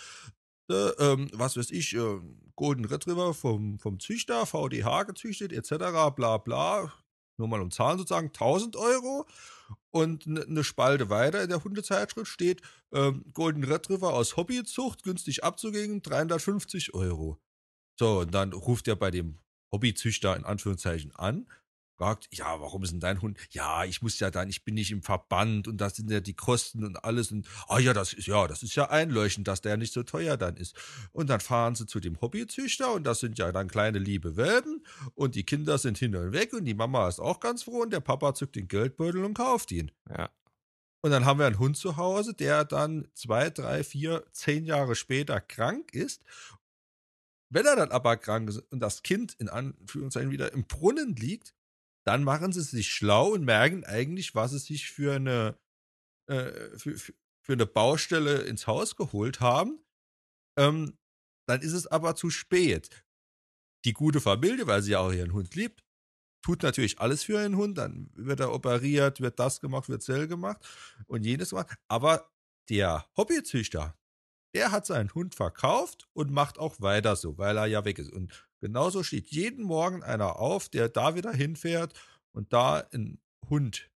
[0.72, 2.22] Ne, ähm, was weiß ich, äh,
[2.56, 6.94] Golden Retriever vom, vom Züchter, VDH gezüchtet, etc., bla bla,
[7.36, 9.26] nur mal um Zahlen sozusagen, 1000 Euro.
[9.90, 12.62] Und eine ne Spalte weiter in der Hundezeitschrift steht,
[12.94, 17.38] ähm, Golden Retriever aus Hobbyzucht, günstig abzugeben, 350 Euro.
[18.00, 19.40] So, und dann ruft er bei dem
[19.74, 21.48] Hobbyzüchter in Anführungszeichen an
[22.02, 23.38] fragt, ja, warum ist denn dein Hund?
[23.52, 26.34] Ja, ich muss ja dann, ich bin nicht im Verband und das sind ja die
[26.34, 29.78] Kosten und alles und ah ja, das ist ja, das ist ja einleuchtend, dass der
[29.78, 30.76] nicht so teuer dann ist.
[31.12, 34.84] Und dann fahren sie zu dem Hobbyzüchter und das sind ja dann kleine liebe Welpen
[35.14, 37.94] und die Kinder sind hin und weg und die Mama ist auch ganz froh und
[37.94, 39.92] der Papa zückt den Geldbeutel und kauft ihn.
[40.10, 40.32] Ja.
[41.04, 44.96] Und dann haben wir einen Hund zu Hause, der dann zwei, drei, vier, zehn Jahre
[44.96, 46.24] später krank ist
[47.54, 51.54] wenn er dann aber krank ist und das Kind in Anführungszeichen wieder im Brunnen liegt,
[52.06, 55.58] dann machen sie sich schlau und merken eigentlich, was sie sich für eine,
[56.28, 59.84] äh, für, für, eine Baustelle ins Haus geholt haben.
[60.58, 60.98] Ähm,
[61.48, 63.06] dann ist es aber zu spät.
[63.86, 65.84] Die gute Familie, weil sie ja auch ihren Hund liebt,
[66.44, 67.78] tut natürlich alles für ihren Hund.
[67.78, 70.66] Dann wird er operiert, wird das gemacht, wird Zell gemacht
[71.08, 71.78] und jenes gemacht.
[71.88, 72.32] Aber
[72.70, 73.98] der Hobbyzüchter,
[74.54, 78.12] der hat seinen Hund verkauft und macht auch weiter so, weil er ja weg ist.
[78.12, 81.94] Und genauso steht jeden Morgen einer auf, der da wieder hinfährt
[82.32, 83.20] und da einen
[83.50, 83.92] Hund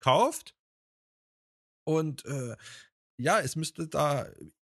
[0.00, 0.56] kauft.
[1.86, 2.56] Und äh,
[3.18, 4.30] ja, es müsste da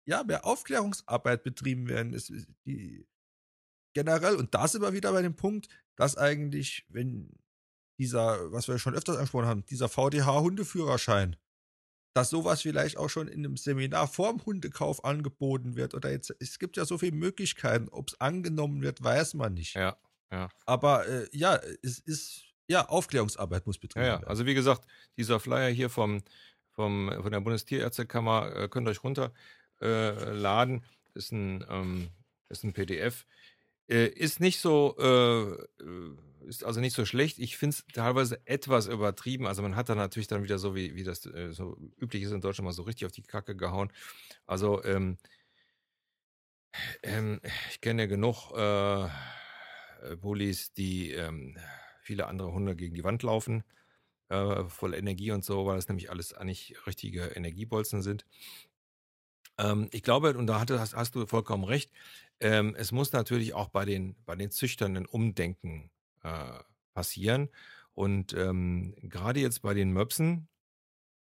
[0.07, 2.15] ja mehr Aufklärungsarbeit betrieben werden.
[2.15, 2.33] Es,
[2.65, 3.07] die,
[3.95, 7.31] generell, und da sind wir wieder bei dem Punkt, dass eigentlich, wenn
[7.99, 11.37] dieser, was wir schon öfters angesprochen haben, dieser VDH-Hundeführerschein,
[12.15, 15.95] dass sowas vielleicht auch schon in einem Seminar vorm Hundekauf angeboten wird.
[15.95, 17.89] Oder jetzt, es gibt ja so viele Möglichkeiten.
[17.91, 19.75] Ob es angenommen wird, weiß man nicht.
[19.75, 19.97] Ja,
[20.31, 20.49] ja.
[20.65, 24.23] Aber äh, ja, es ist, ja, Aufklärungsarbeit muss betrieben werden.
[24.23, 26.23] Ja, also wie gesagt, dieser Flyer hier vom,
[26.71, 30.77] vom, von der Bundestierärztekammer äh, könnt ihr euch runterladen.
[30.79, 32.11] Äh, ist, ein, ähm,
[32.49, 33.27] ist ein PDF.
[33.89, 36.17] Äh, ist nicht so, äh, äh
[36.47, 37.39] ist also nicht so schlecht.
[37.39, 39.47] Ich finde es teilweise etwas übertrieben.
[39.47, 42.33] Also man hat da natürlich dann wieder so, wie, wie das äh, so üblich ist
[42.33, 43.91] in Deutschland, mal so richtig auf die Kacke gehauen.
[44.47, 45.17] Also ähm,
[47.03, 49.09] ähm, ich kenne ja genug äh,
[50.17, 51.57] Bullies, die ähm,
[52.03, 53.65] viele andere Hunde gegen die Wand laufen,
[54.29, 58.27] äh, voll Energie und so, weil das nämlich alles eigentlich richtige Energiebolzen sind.
[59.59, 61.93] Ähm, ich glaube, und da hast, hast du vollkommen recht,
[62.41, 65.91] ähm, es muss natürlich auch bei den, bei den Züchtern ein Umdenken
[66.23, 66.61] äh,
[66.95, 67.49] passieren.
[67.95, 70.49] Und ähm, gerade jetzt bei den Möpsen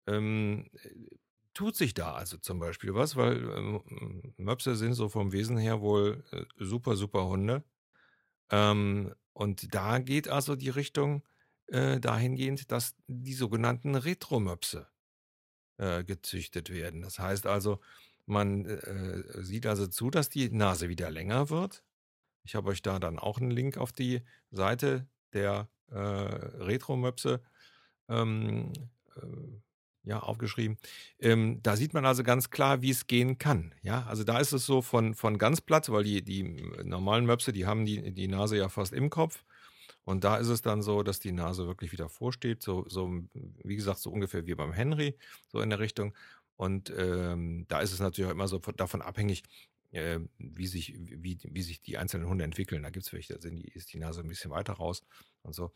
[0.07, 0.71] ähm,
[1.55, 5.81] tut sich da also zum Beispiel was, weil ähm, Möpse sind so vom Wesen her
[5.81, 7.65] wohl äh, super, super Hunde.
[8.51, 11.25] Ähm, und da geht also die Richtung
[11.69, 14.89] äh, dahingehend, dass die sogenannten Retromöpse
[15.79, 17.03] äh, gezüchtet werden.
[17.03, 17.81] Das heißt also,
[18.27, 21.85] man äh, sieht also zu, dass die Nase wieder länger wird.
[22.45, 27.41] Ich habe euch da dann auch einen Link auf die Seite der äh, Retro-Möpse
[28.09, 28.73] ähm,
[29.17, 29.61] äh,
[30.05, 30.79] ja, aufgeschrieben.
[31.21, 33.75] Ähm, da sieht man also ganz klar, wie es gehen kann.
[33.83, 36.43] Ja, also da ist es so von, von ganz platt, weil die, die
[36.85, 39.45] normalen Möpse, die haben die, die Nase ja fast im Kopf.
[40.05, 42.63] Und da ist es dann so, dass die Nase wirklich wieder vorsteht.
[42.63, 43.13] So, so
[43.63, 46.15] wie gesagt, so ungefähr wie beim Henry, so in der Richtung.
[46.63, 49.43] Und ähm, da ist es natürlich auch immer so davon abhängig,
[49.91, 52.85] äh, wie, sich, wie, wie sich die einzelnen Hunde entwickeln.
[52.85, 55.03] Da gibt es welche, da sind die, ist die Nase ein bisschen weiter raus
[55.43, 55.73] und so.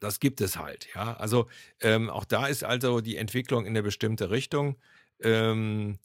[0.00, 1.18] Das gibt es halt, ja.
[1.18, 1.48] Also
[1.80, 4.78] ähm, auch da ist also die Entwicklung in eine bestimmte Richtung
[5.20, 5.98] ähm,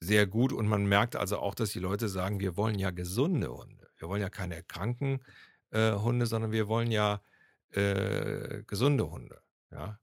[0.00, 3.48] sehr gut und man merkt also auch, dass die Leute sagen, wir wollen ja gesunde
[3.56, 3.88] Hunde.
[3.96, 5.24] Wir wollen ja keine kranken
[5.70, 7.22] äh, Hunde, sondern wir wollen ja
[7.70, 9.98] äh, gesunde Hunde, ja.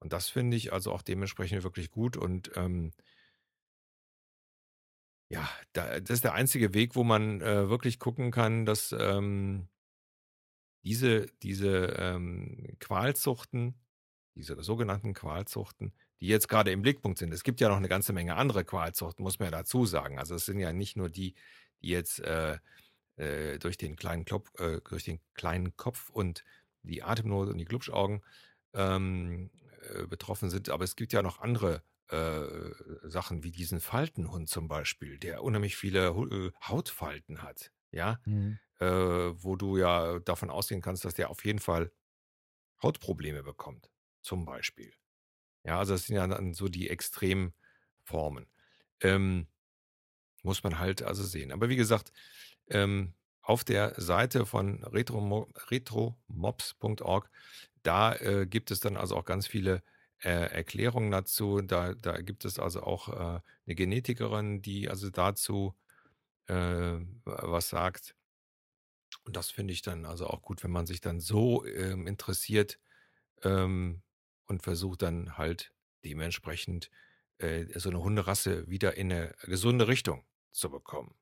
[0.00, 2.92] Und das finde ich also auch dementsprechend wirklich gut und ähm,
[5.30, 9.68] ja, da, das ist der einzige Weg, wo man äh, wirklich gucken kann, dass ähm,
[10.84, 13.74] diese, diese ähm, Qualzuchten,
[14.34, 17.32] diese sogenannten Qualzuchten, die jetzt gerade im Blickpunkt sind.
[17.32, 20.18] Es gibt ja noch eine ganze Menge andere Qualzuchten, muss man ja dazu sagen.
[20.18, 21.34] Also es sind ja nicht nur die,
[21.82, 22.58] die jetzt äh,
[23.16, 26.44] äh, durch, den kleinen Klopf, äh, durch den kleinen Kopf und
[26.82, 28.22] die Atemnot und die Glubschaugen
[28.74, 34.48] ähm, äh, betroffen sind, aber es gibt ja noch andere äh, Sachen wie diesen Faltenhund
[34.48, 37.70] zum Beispiel, der unheimlich viele äh, Hautfalten hat.
[37.92, 41.92] Ja, mhm äh, wo du ja davon ausgehen kannst, dass der auf jeden Fall
[42.82, 43.90] Hautprobleme bekommt,
[44.22, 44.92] zum Beispiel.
[45.64, 48.50] Ja, also das sind ja dann so die Extremformen.
[49.00, 49.48] Ähm,
[50.42, 51.52] muss man halt also sehen.
[51.52, 52.12] Aber wie gesagt,
[52.68, 57.30] ähm, auf der Seite von retromobs.org,
[57.82, 59.82] da äh, gibt es dann also auch ganz viele
[60.22, 61.60] äh, Erklärungen dazu.
[61.62, 65.74] Da, da gibt es also auch äh, eine Genetikerin, die also dazu
[66.46, 68.14] äh, was sagt.
[69.24, 72.78] Und das finde ich dann also auch gut, wenn man sich dann so ähm, interessiert
[73.42, 74.02] ähm,
[74.46, 75.72] und versucht dann halt
[76.04, 76.90] dementsprechend
[77.38, 81.14] äh, so eine Hunderasse wieder in eine gesunde Richtung zu bekommen.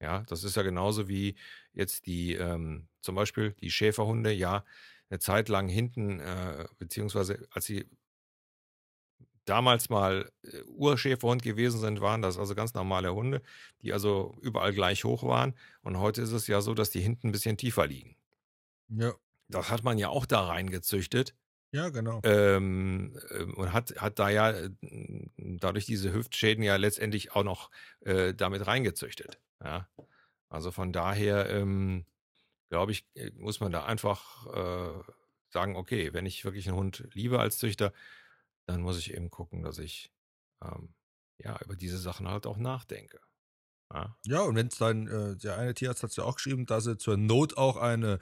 [0.00, 1.36] Ja, das ist ja genauso wie
[1.72, 4.64] jetzt die, ähm, zum Beispiel die Schäferhunde, ja,
[5.14, 7.86] eine Zeit lang hinten, äh, beziehungsweise als sie
[9.44, 13.42] damals mal äh, Urschäferhund gewesen sind, waren das also ganz normale Hunde,
[13.82, 15.54] die also überall gleich hoch waren.
[15.82, 18.16] Und heute ist es ja so, dass die hinten ein bisschen tiefer liegen.
[18.88, 19.14] Ja.
[19.48, 21.34] Das hat man ja auch da reingezüchtet.
[21.70, 22.20] Ja, genau.
[22.24, 24.70] Ähm, ähm und hat, hat da ja äh,
[25.36, 29.38] dadurch diese Hüftschäden ja letztendlich auch noch äh, damit reingezüchtet.
[29.62, 29.88] Ja.
[30.48, 32.04] Also von daher, ähm,
[32.68, 35.12] glaube ich, äh, muss man da einfach äh,
[35.50, 37.92] sagen, okay, wenn ich wirklich einen Hund liebe als Züchter,
[38.66, 40.12] dann muss ich eben gucken, dass ich
[40.62, 40.94] ähm,
[41.38, 43.20] ja über diese Sachen halt auch nachdenke.
[43.92, 46.66] Ja, ja und wenn es dann, äh, der eine Tierarzt hat es ja auch geschrieben,
[46.66, 48.18] dass sie zur Not auch eine,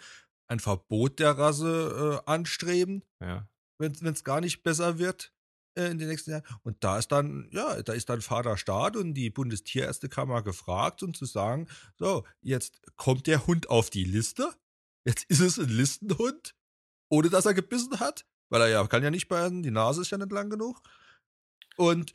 [0.48, 3.48] ein Verbot der Rasse äh, anstreben, ja.
[3.78, 5.33] wenn es gar nicht besser wird
[5.74, 6.44] äh, in den nächsten Jahren.
[6.62, 11.14] Und da ist dann, ja, da ist dann Vater Staat und die Bundestierärztekammer gefragt, um
[11.14, 14.52] zu sagen, so, jetzt kommt der Hund auf die Liste,
[15.04, 16.54] jetzt ist es ein Listenhund,
[17.08, 20.11] ohne dass er gebissen hat weil er ja kann ja nicht beißen, die Nase ist
[20.11, 20.82] ja nicht lang genug.
[21.76, 22.12] Und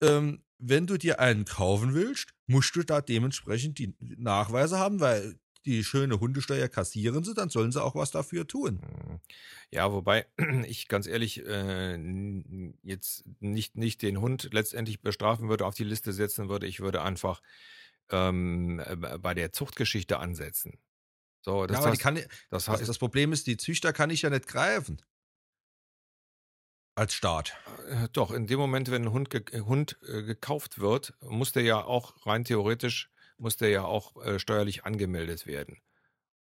[0.00, 5.40] ähm, wenn du dir einen kaufen willst, musst du da dementsprechend die Nachweise haben, weil
[5.64, 8.80] die schöne Hundesteuer kassieren sie, dann sollen sie auch was dafür tun.
[8.82, 9.20] Hm.
[9.70, 10.26] Ja, wobei
[10.66, 11.96] ich ganz ehrlich äh,
[12.82, 16.66] jetzt nicht, nicht den Hund letztendlich bestrafen würde, auf die Liste setzen würde.
[16.66, 17.42] Ich würde einfach
[18.10, 18.82] ähm,
[19.20, 20.78] bei der Zuchtgeschichte ansetzen.
[21.42, 22.18] So, das, ja, heißt, kann,
[22.50, 25.00] das, heißt, das Problem ist, die Züchter kann ich ja nicht greifen
[26.94, 27.56] als Staat.
[27.88, 31.52] Äh, doch, in dem Moment, wenn ein Hund, ge äh, Hund äh, gekauft wird, muss
[31.52, 35.78] der ja auch rein theoretisch, muss der ja auch äh, steuerlich angemeldet werden.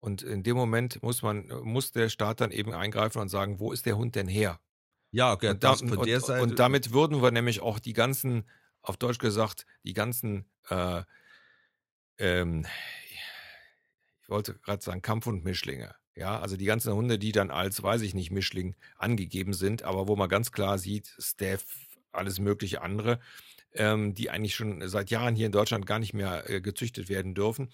[0.01, 3.73] Und in dem Moment muss man, muss der Staat dann eben eingreifen und sagen, wo
[3.73, 4.61] ist der Hund denn her?
[5.11, 5.97] Ja, okay, und, da, und,
[6.29, 8.49] und, damit würden wir nämlich auch die ganzen,
[8.83, 11.03] auf Deutsch gesagt, die ganzen, äh,
[12.19, 12.67] ähm,
[14.23, 18.15] ich wollte gerade sagen, Kampfhund-Mischlinge ja, also die ganzen Hunde, die dann als, weiß ich
[18.15, 21.65] nicht, Mischling angegeben sind, aber wo man ganz klar sieht, Staff,
[22.13, 23.19] alles mögliche andere,
[23.75, 27.35] ähm, die eigentlich schon seit Jahren hier in Deutschland gar nicht mehr äh, gezüchtet werden
[27.35, 27.71] dürfen,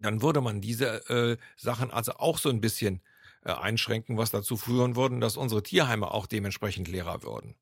[0.00, 3.02] dann würde man diese äh, Sachen also auch so ein bisschen
[3.44, 7.54] äh, einschränken, was dazu führen würde, dass unsere Tierheime auch dementsprechend leerer würden.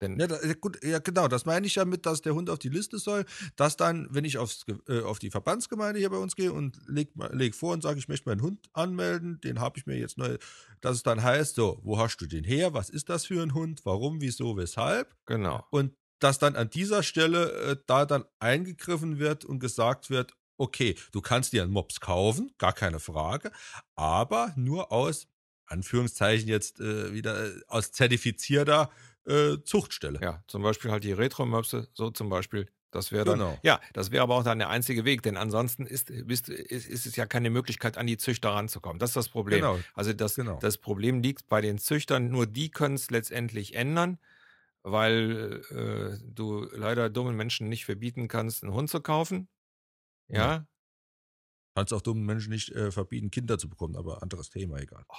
[0.00, 2.60] Denn ja, da, gut, ja, genau, das meine ich ja mit, dass der Hund auf
[2.60, 3.24] die Liste soll,
[3.56, 7.10] dass dann, wenn ich aufs, äh, auf die Verbandsgemeinde hier bei uns gehe und leg,
[7.32, 10.38] leg vor und sage, ich möchte meinen Hund anmelden, den habe ich mir jetzt neu,
[10.80, 13.54] dass es dann heißt, so, wo hast du den her, was ist das für ein
[13.54, 15.16] Hund, warum, wieso, weshalb?
[15.26, 15.64] Genau.
[15.70, 20.96] Und dass dann an dieser Stelle äh, da dann eingegriffen wird und gesagt wird, okay,
[21.12, 23.52] du kannst dir einen Mops kaufen, gar keine Frage,
[23.94, 25.28] aber nur aus,
[25.66, 28.90] Anführungszeichen jetzt äh, wieder, äh, aus zertifizierter
[29.26, 30.18] äh, Zuchtstelle.
[30.22, 32.68] Ja, zum Beispiel halt die Retro-Möpse, so zum Beispiel.
[32.90, 33.58] Das wäre dann, genau.
[33.62, 37.16] ja, das wäre aber auch dann der einzige Weg, denn ansonsten ist, ist, ist, es
[37.16, 38.98] ja keine Möglichkeit, an die Züchter ranzukommen.
[38.98, 39.60] Das ist das Problem.
[39.60, 39.78] Genau.
[39.92, 40.58] Also das, genau.
[40.60, 44.18] das Problem liegt bei den Züchtern, nur die können es letztendlich ändern,
[44.90, 49.48] weil äh, du leider dummen Menschen nicht verbieten kannst, einen Hund zu kaufen.
[50.28, 50.38] Ja.
[50.38, 50.66] ja.
[51.74, 55.04] Kannst auch dummen Menschen nicht äh, verbieten, Kinder zu bekommen, aber anderes Thema, egal.
[55.08, 55.16] Oh,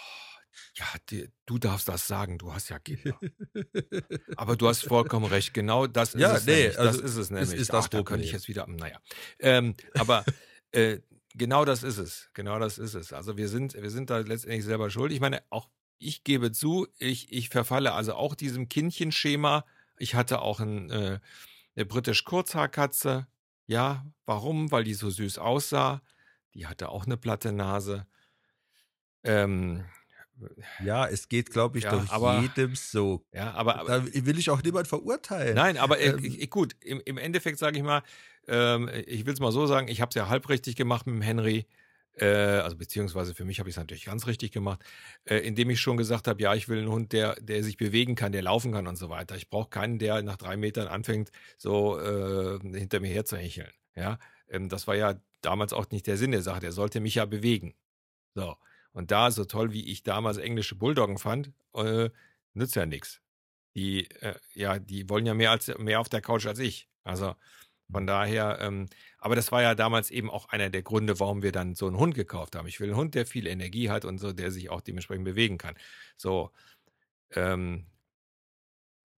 [0.76, 3.20] ja, die, du darfst das sagen, du hast ja Kinder.
[4.36, 6.46] Aber du hast vollkommen recht, genau das ist ja, es.
[6.46, 6.76] Nee, nämlich.
[6.76, 7.54] Das also ist es nämlich.
[7.54, 9.00] Ist, ist das Ach, da könnte ich jetzt wieder, naja.
[9.40, 10.26] Ähm, aber
[10.72, 11.00] äh,
[11.36, 12.30] genau das ist es.
[12.34, 13.14] Genau das ist es.
[13.14, 15.12] Also wir sind, wir sind da letztendlich selber schuld.
[15.12, 19.66] Ich meine, auch ich gebe zu, ich, ich verfalle also auch diesem Kindchenschema.
[19.98, 21.20] Ich hatte auch ein, äh,
[21.76, 23.28] eine britisch Kurzhaarkatze.
[23.68, 24.72] Ja, warum?
[24.72, 26.02] Weil die so süß aussah.
[26.54, 28.08] Die hatte auch eine platte Nase.
[29.24, 29.86] Ähm,
[30.84, 33.26] ja, es geht, glaube ich, ja, doch aber, jedem so.
[33.34, 35.56] Ja, aber, da will ich auch niemand verurteilen.
[35.56, 38.04] Nein, aber äh, ähm, ich, gut, im, im Endeffekt sage ich mal,
[38.48, 41.16] ähm, ich will es mal so sagen, ich habe es ja halb richtig gemacht mit
[41.16, 41.68] dem Henry.
[42.13, 44.84] Äh, also beziehungsweise für mich habe ich es natürlich ganz richtig gemacht,
[45.26, 48.15] äh, indem ich schon gesagt habe, ja, ich will einen Hund, der, der sich bewegen
[48.15, 49.36] kann, der laufen kann und so weiter.
[49.36, 53.72] Ich brauche keinen, der nach drei Metern anfängt, so äh, hinter mir herzuhecheln.
[53.95, 54.19] Ja,
[54.50, 56.60] ähm, das war ja damals auch nicht der Sinn der Sache.
[56.60, 57.76] Der sollte mich ja bewegen.
[58.36, 58.56] So.
[58.91, 62.10] Und da, so toll wie ich damals englische Bulldoggen fand, äh,
[62.54, 63.22] nützt ja nichts.
[63.76, 66.89] Die, äh, ja, die wollen ja mehr als mehr auf der Couch als ich.
[67.04, 67.36] Also
[67.91, 68.88] von daher, ähm,
[69.20, 71.98] aber das war ja damals eben auch einer der Gründe, warum wir dann so einen
[71.98, 72.68] Hund gekauft haben.
[72.68, 75.58] Ich will einen Hund, der viel Energie hat und so, der sich auch dementsprechend bewegen
[75.58, 75.76] kann.
[76.18, 76.52] So,
[77.32, 77.86] ähm,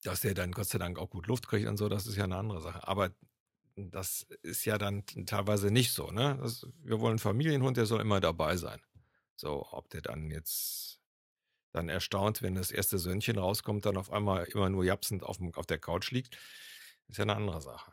[0.03, 2.25] dass der dann Gott sei Dank auch gut Luft kriegt und so, das ist ja
[2.25, 2.87] eine andere Sache.
[2.89, 3.11] Aber
[3.77, 6.39] das ist ja dann teilweise nicht so, ne?
[6.43, 8.81] Das, wir wollen einen Familienhund, der soll immer dabei sein.
[9.37, 11.01] So, ob der dann jetzt
[11.73, 15.67] dann erstaunt, wenn das erste Söhnchen rauskommt, dann auf einmal immer nur japsend auf, auf
[15.67, 16.37] der Couch liegt,
[17.09, 17.93] ist ja eine andere Sache.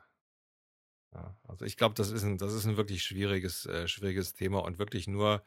[1.14, 4.60] Ja, also ich glaube, das ist ein, das ist ein wirklich schwieriges, äh, schwieriges Thema
[4.64, 5.44] und wirklich nur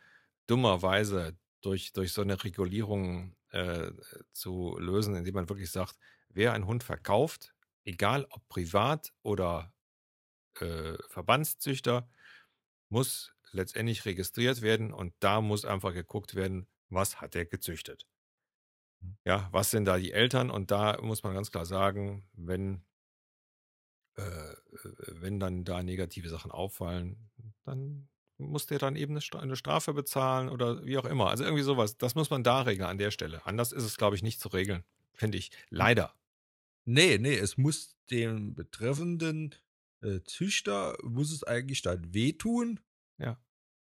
[0.47, 3.93] dummerweise durch, durch so eine Regulierung äh,
[4.33, 9.73] zu lösen, indem man wirklich sagt, wer einen Hund verkauft, egal ob privat oder
[10.61, 12.09] äh, Verbandszüchter,
[12.91, 18.07] muss letztendlich registriert werden und da muss einfach geguckt werden, was hat er gezüchtet.
[19.03, 19.17] Hm.
[19.25, 20.51] Ja, was sind da die Eltern?
[20.51, 22.90] Und da muss man ganz klar sagen, wenn, äh, äh,
[25.21, 27.31] wenn dann da negative Sachen auffallen,
[27.65, 31.29] dann muss der dann eben eine Strafe bezahlen oder wie auch immer.
[31.29, 31.99] Also irgendwie sowas.
[31.99, 33.45] Das muss man da regeln an der Stelle.
[33.45, 34.85] Anders ist es, glaube ich, nicht zu regeln.
[35.15, 35.51] Finde ich.
[35.69, 36.15] Leider.
[36.87, 39.55] Nee, nee, es muss dem betreffenden
[40.01, 42.81] äh, Züchter, muss es eigentlich dann wehtun,
[43.19, 43.39] ja.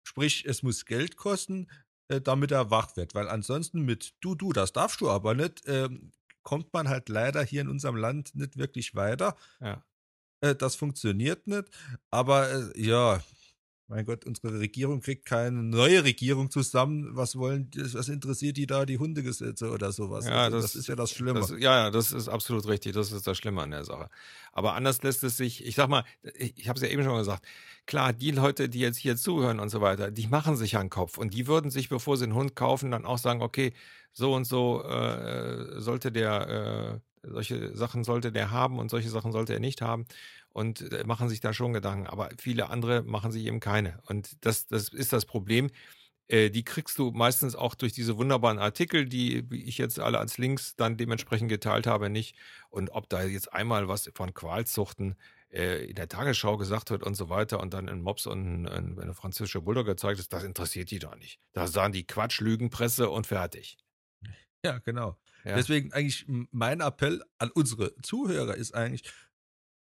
[0.06, 1.66] Sprich, es muss Geld kosten,
[2.08, 3.14] äh, damit er wach wird.
[3.14, 7.42] Weil ansonsten mit du, du, das darfst du aber nicht, ähm, kommt man halt leider
[7.42, 9.34] hier in unserem Land nicht wirklich weiter.
[9.60, 9.82] Ja.
[10.44, 11.64] Äh, das funktioniert nicht.
[12.10, 13.20] Aber äh, ja,
[13.86, 17.10] mein Gott, unsere Regierung kriegt keine neue Regierung zusammen.
[17.12, 20.26] Was wollen, was interessiert die da, die Hundegesetze oder sowas?
[20.26, 21.40] Ja, also, das, das, ist ja das Schlimme.
[21.40, 22.94] Das, ja, das ist absolut richtig.
[22.94, 24.08] Das ist das Schlimme an der Sache.
[24.52, 26.04] Aber anders lässt es sich, ich sag mal,
[26.38, 27.44] ich, ich habe es ja eben schon gesagt,
[27.84, 31.18] klar, die Leute, die jetzt hier zuhören und so weiter, die machen sich einen Kopf
[31.18, 33.74] und die würden sich, bevor sie einen Hund kaufen, dann auch sagen, okay,
[34.12, 39.32] so und so äh, sollte der, äh, solche Sachen sollte der haben und solche Sachen
[39.32, 40.06] sollte er nicht haben
[40.50, 42.06] und äh, machen sich da schon Gedanken.
[42.06, 44.00] Aber viele andere machen sich eben keine.
[44.06, 45.70] Und das, das ist das Problem.
[46.28, 50.38] Äh, die kriegst du meistens auch durch diese wunderbaren Artikel, die ich jetzt alle als
[50.38, 52.36] Links dann dementsprechend geteilt habe, nicht.
[52.70, 55.16] Und ob da jetzt einmal was von Qualzuchten
[55.50, 58.98] äh, in der Tagesschau gesagt wird und so weiter und dann ein Mops und ein,
[58.98, 61.40] eine französische Bulldog gezeigt ist, das interessiert die doch nicht.
[61.52, 63.76] Da sahen die Quatsch, Lügenpresse und fertig.
[64.64, 65.18] Ja, genau.
[65.44, 65.56] Ja.
[65.56, 69.10] Deswegen eigentlich mein Appell an unsere Zuhörer ist eigentlich,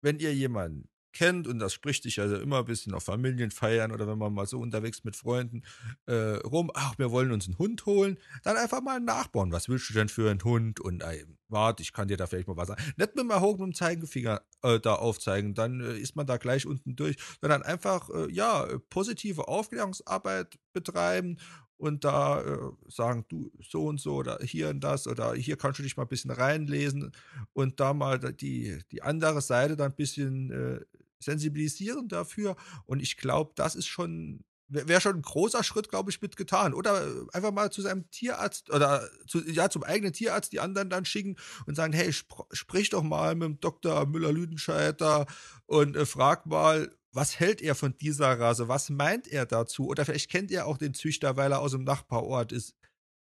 [0.03, 4.07] wenn ihr jemanden kennt und das spricht sich also immer ein bisschen auf Familienfeiern oder
[4.07, 5.63] wenn man mal so unterwegs mit Freunden
[6.05, 9.51] äh, rum, ach, wir wollen uns einen Hund holen, dann einfach mal nachbauen.
[9.51, 10.79] Was willst du denn für einen Hund?
[10.79, 12.83] Und ey, warte, ich kann dir da vielleicht mal was sagen.
[12.99, 16.97] Nicht mit dem erhobenen Zeigefinger äh, da aufzeigen, dann äh, ist man da gleich unten
[16.97, 21.39] durch, sondern einfach, äh, ja, positive Aufklärungsarbeit betreiben
[21.79, 22.59] und da äh,
[22.89, 26.05] sagen, du so und so oder hier und das oder hier kannst du dich mal
[26.05, 27.13] ein bisschen reinlesen
[27.53, 30.81] und da mal die, die andere Seite dann ein bisschen äh,
[31.19, 32.57] sensibilisieren dafür.
[32.87, 36.75] Und ich glaube, das ist schon, wäre schon ein großer Schritt, glaube ich, mitgetan.
[36.75, 40.91] Oder äh, einfach mal zu seinem Tierarzt oder zu, ja, zum eigenen Tierarzt die anderen
[40.91, 44.07] dann schicken und sagen, hey, sp sprich doch mal mit dem Dr.
[44.07, 45.27] Müller-Lüdenscheiter
[45.67, 48.69] und äh, frag mal, was hält er von dieser Rasse?
[48.69, 49.87] Was meint er dazu?
[49.89, 52.77] Oder vielleicht kennt er auch den Züchter, weil er aus dem Nachbarort ist.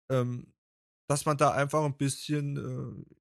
[0.09, 0.55] Ähm,
[1.09, 3.14] dass man da einfach ein bisschen, äh,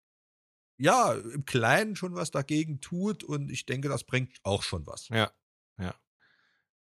[0.78, 5.10] ja, im Kleinen schon was dagegen tut und ich denke, das bringt auch schon was.
[5.10, 5.32] Ja,
[5.80, 5.96] ja.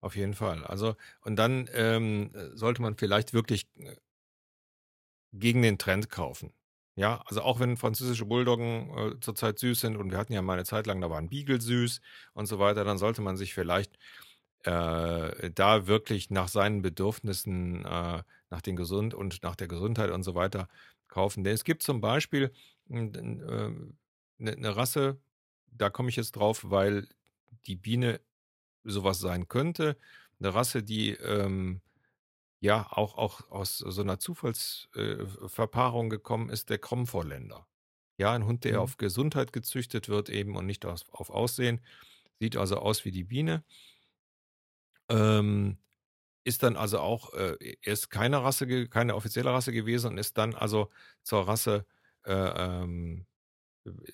[0.00, 0.62] Auf jeden Fall.
[0.64, 3.96] Also, und dann ähm, sollte man vielleicht wirklich äh,
[5.32, 6.52] gegen den Trend kaufen.
[6.96, 10.54] Ja, also auch wenn französische Bulldoggen äh, zurzeit süß sind und wir hatten ja mal
[10.54, 12.00] eine Zeit lang, da waren Beagle süß
[12.34, 13.96] und so weiter, dann sollte man sich vielleicht
[14.64, 20.22] äh, da wirklich nach seinen Bedürfnissen, äh, nach den Gesund und nach der Gesundheit und
[20.24, 20.68] so weiter
[21.08, 21.44] kaufen.
[21.44, 22.52] Denn es gibt zum Beispiel
[22.90, 23.70] eine äh,
[24.38, 25.18] ne, ne Rasse,
[25.70, 27.08] da komme ich jetzt drauf, weil
[27.66, 28.20] die Biene
[28.84, 29.96] sowas sein könnte.
[30.40, 31.80] Eine Rasse, die ähm,
[32.60, 37.66] ja auch, auch aus so einer Zufallsverpaarung äh, gekommen ist, der Kromvorländer.
[38.18, 38.80] Ja, ein Hund, der mhm.
[38.80, 41.80] auf Gesundheit gezüchtet wird eben und nicht auf, auf Aussehen.
[42.38, 43.64] Sieht also aus wie die Biene.
[45.08, 45.78] Ähm,
[46.44, 50.38] ist dann also auch, äh, er ist keine Rasse, keine offizielle Rasse gewesen und ist
[50.38, 50.90] dann also
[51.22, 51.86] zur Rasse,
[52.24, 53.26] äh, ähm,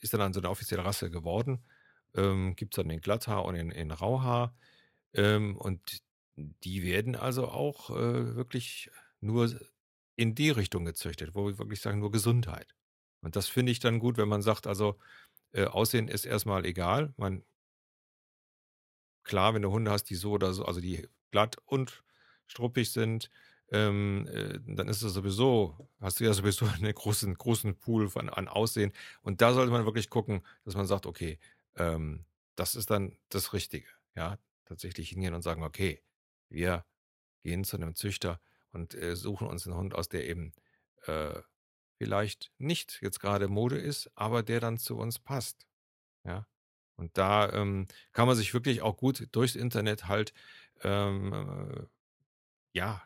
[0.00, 1.64] ist dann also eine offizielle Rasse geworden.
[2.14, 4.54] Ähm, Gibt es dann in Glatthaar und in, in Rauhaar.
[5.14, 6.02] Ähm, und
[6.36, 9.58] die werden also auch äh, wirklich nur
[10.16, 12.74] in die Richtung gezüchtet, wo wir wirklich sagen, nur Gesundheit.
[13.20, 14.98] Und das finde ich dann gut, wenn man sagt, also
[15.52, 17.14] äh, Aussehen ist erstmal egal.
[17.16, 17.44] Man,
[19.24, 22.04] klar, wenn du Hunde hast, die so oder so, also die glatt und
[22.46, 23.30] struppig sind,
[23.70, 28.28] ähm, äh, dann ist es sowieso, hast du ja sowieso einen großen, großen Pool von,
[28.28, 28.92] an Aussehen.
[29.22, 31.38] Und da sollte man wirklich gucken, dass man sagt, okay,
[31.76, 32.24] ähm,
[32.54, 33.88] das ist dann das Richtige.
[34.14, 36.02] Ja, tatsächlich hingehen und sagen, okay,
[36.48, 36.84] wir
[37.42, 38.40] gehen zu einem Züchter
[38.72, 40.52] und äh, suchen uns einen Hund aus, der eben
[41.06, 41.40] äh,
[41.98, 45.66] vielleicht nicht jetzt gerade Mode ist, aber der dann zu uns passt.
[46.24, 46.46] Ja.
[46.96, 50.32] Und da ähm, kann man sich wirklich auch gut durchs Internet halt
[50.82, 51.86] ähm, äh,
[52.72, 53.02] ja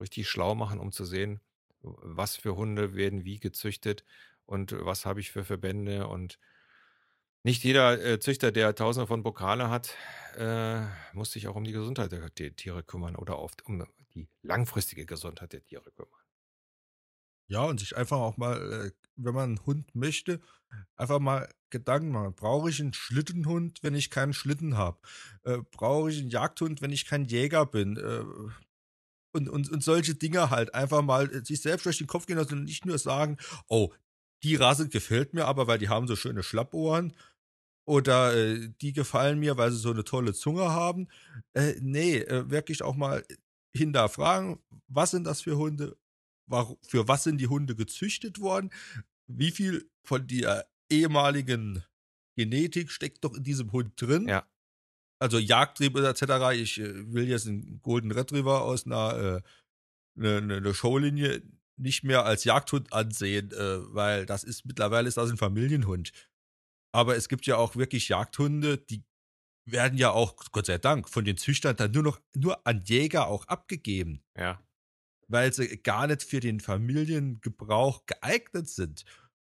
[0.00, 1.40] richtig schlau machen, um zu sehen,
[1.80, 4.04] was für Hunde werden wie gezüchtet
[4.46, 6.38] und was habe ich für Verbände und
[7.42, 9.94] nicht jeder äh, Züchter, der Tausende von Pokale hat,
[10.36, 10.82] äh,
[11.12, 13.84] muss sich auch um die Gesundheit der, der Tiere kümmern oder oft um
[14.14, 16.20] die langfristige Gesundheit der Tiere kümmern.
[17.48, 20.40] Ja, und sich einfach auch mal, äh, wenn man einen Hund möchte,
[20.96, 22.34] einfach mal Gedanken machen.
[22.34, 24.98] Brauche ich einen Schlittenhund, wenn ich keinen Schlitten habe?
[25.44, 27.96] Äh, brauche ich einen Jagdhund, wenn ich kein Jäger bin?
[27.96, 28.24] Äh,
[29.32, 32.54] und, und, und solche Dinge halt einfach mal sich selbst durch den Kopf gehen lassen
[32.54, 33.36] und nicht nur sagen,
[33.68, 33.92] oh,
[34.42, 37.14] die Rasse gefällt mir aber, weil die haben so schöne Schlappohren
[37.86, 41.08] oder äh, die gefallen mir, weil sie so eine tolle Zunge haben.
[41.54, 43.24] Äh, nee, äh, wirklich auch mal
[43.74, 44.58] hinterfragen,
[44.88, 45.96] was sind das für Hunde?
[46.46, 48.70] Warum, für was sind die Hunde gezüchtet worden?
[49.26, 51.84] Wie viel von der ehemaligen
[52.36, 54.28] Genetik steckt doch in diesem Hund drin?
[54.28, 54.46] Ja.
[55.18, 56.22] Also Jagdtrieb etc.
[56.54, 59.42] Ich äh, will jetzt einen Golden Retriever aus einer äh,
[60.18, 61.42] eine, eine ne Showlinie
[61.78, 66.12] nicht mehr als Jagdhund ansehen, äh, weil das ist mittlerweile ist das ein Familienhund.
[66.92, 69.04] Aber es gibt ja auch wirklich Jagdhunde, die
[69.66, 73.26] werden ja auch, Gott sei Dank, von den Züchtern dann nur noch nur an Jäger
[73.28, 74.22] auch abgegeben.
[74.36, 74.62] Ja.
[75.28, 79.04] Weil sie gar nicht für den Familiengebrauch geeignet sind.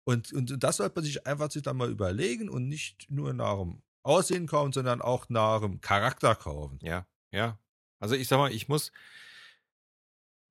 [0.05, 3.57] Und, und das sollte man sich einfach sich dann mal überlegen und nicht nur nach
[3.57, 6.79] dem Aussehen kaufen, sondern auch nach dem Charakter kaufen.
[6.81, 7.59] Ja, ja.
[7.99, 8.91] Also ich sag mal, ich muss,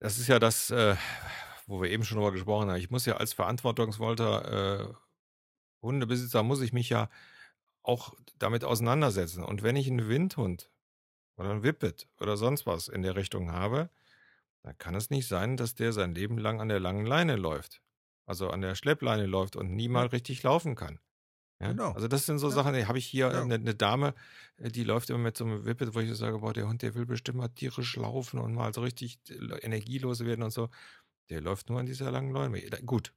[0.00, 0.96] das ist ja das, äh,
[1.66, 4.94] wo wir eben schon drüber gesprochen haben, ich muss ja als verantwortungsvollter äh,
[5.82, 7.08] Hundebesitzer muss ich mich ja
[7.82, 9.44] auch damit auseinandersetzen.
[9.44, 10.70] Und wenn ich einen Windhund
[11.36, 13.90] oder einen Whippet oder sonst was in der Richtung habe,
[14.62, 17.82] dann kann es nicht sein, dass der sein Leben lang an der langen Leine läuft.
[18.26, 20.98] Also an der Schleppleine läuft und nie mal richtig laufen kann.
[21.60, 21.68] Ja?
[21.68, 21.92] Genau.
[21.92, 22.54] Also das sind so ja.
[22.54, 23.42] Sachen, die habe ich hier ja.
[23.42, 24.14] eine, eine, Dame,
[24.56, 26.80] äh, die läuft immer mit so einem Whippet, wo ich so sage, boah, der Hund,
[26.80, 29.18] der will bestimmt mal tierisch laufen und mal so richtig
[29.60, 30.70] energielos werden und so.
[31.30, 32.60] Der läuft nur an dieser langen Leine.
[32.84, 33.12] Gut,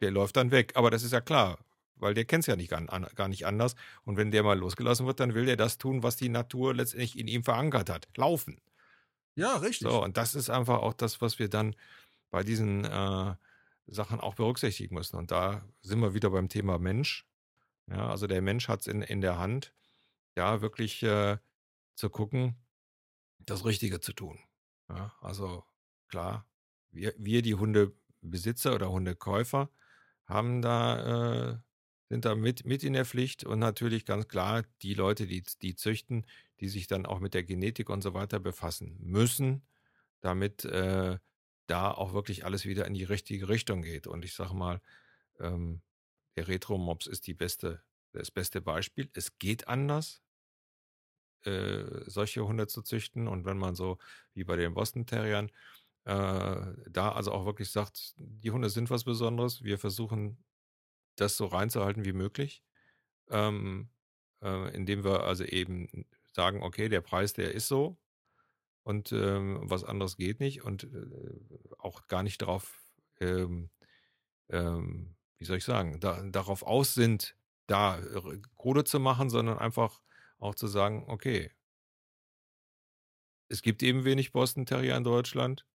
[0.00, 1.58] der läuft dann weg, aber das ist ja klar
[2.02, 3.76] weil der kennt es ja nicht, gar, gar nicht anders.
[4.04, 7.16] Und wenn der mal losgelassen wird, dann will der das tun, was die Natur letztendlich
[7.16, 8.08] in ihm verankert hat.
[8.16, 8.60] Laufen.
[9.36, 9.88] Ja, richtig.
[9.88, 11.76] So, und das ist einfach auch das, was wir dann
[12.30, 13.34] bei diesen äh,
[13.86, 15.16] Sachen auch berücksichtigen müssen.
[15.16, 17.24] Und da sind wir wieder beim Thema Mensch.
[17.88, 19.72] Ja, also der Mensch hat es in, in der Hand,
[20.36, 21.38] ja, wirklich äh,
[21.94, 22.56] zu gucken,
[23.38, 24.40] das Richtige zu tun.
[24.88, 25.64] Ja, also
[26.08, 26.46] klar,
[26.92, 29.70] wir, wir die Hundebesitzer oder Hundekäufer
[30.26, 31.58] haben da, äh,
[32.08, 35.74] sind da mit, mit in der Pflicht und natürlich ganz klar die Leute, die, die
[35.74, 36.26] züchten,
[36.60, 39.62] die sich dann auch mit der Genetik und so weiter befassen müssen,
[40.20, 41.18] damit äh,
[41.66, 44.06] da auch wirklich alles wieder in die richtige Richtung geht.
[44.06, 44.80] Und ich sage mal,
[45.40, 45.80] ähm,
[46.36, 47.82] der Retro-Mops ist die beste,
[48.12, 49.10] das beste Beispiel.
[49.14, 50.22] Es geht anders,
[51.44, 53.26] äh, solche Hunde zu züchten.
[53.26, 53.98] Und wenn man so
[54.34, 55.50] wie bei den Boston Terriern
[56.04, 60.44] da also auch wirklich sagt, die Hunde sind was Besonderes, wir versuchen
[61.16, 62.64] das so reinzuhalten wie möglich,
[63.30, 63.90] ähm,
[64.42, 67.98] äh, indem wir also eben sagen, okay, der Preis, der ist so
[68.82, 71.06] und ähm, was anderes geht nicht und äh,
[71.78, 72.80] auch gar nicht darauf,
[73.20, 73.70] ähm,
[74.50, 77.36] ähm, wie soll ich sagen, da, darauf aus sind,
[77.66, 78.00] da
[78.56, 80.02] Kohle zu machen, sondern einfach
[80.38, 81.52] auch zu sagen, okay,
[83.48, 85.66] es gibt eben wenig Boston Terrier in Deutschland,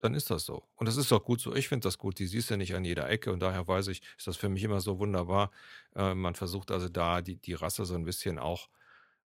[0.00, 0.68] dann ist das so.
[0.76, 1.54] Und das ist auch gut so.
[1.54, 2.18] Ich finde das gut.
[2.18, 4.62] Die siehst du nicht an jeder Ecke und daher weiß ich, ist das für mich
[4.64, 5.50] immer so wunderbar.
[5.94, 8.68] Äh, man versucht also da die, die Rasse so ein bisschen auch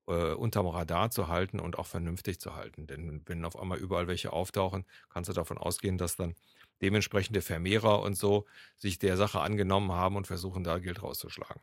[0.07, 2.87] äh, unterm Radar zu halten und auch vernünftig zu halten.
[2.87, 6.35] Denn wenn auf einmal überall welche auftauchen, kannst du davon ausgehen, dass dann
[6.81, 8.45] dementsprechende Vermehrer und so
[8.77, 11.61] sich der Sache angenommen haben und versuchen, da Geld rauszuschlagen.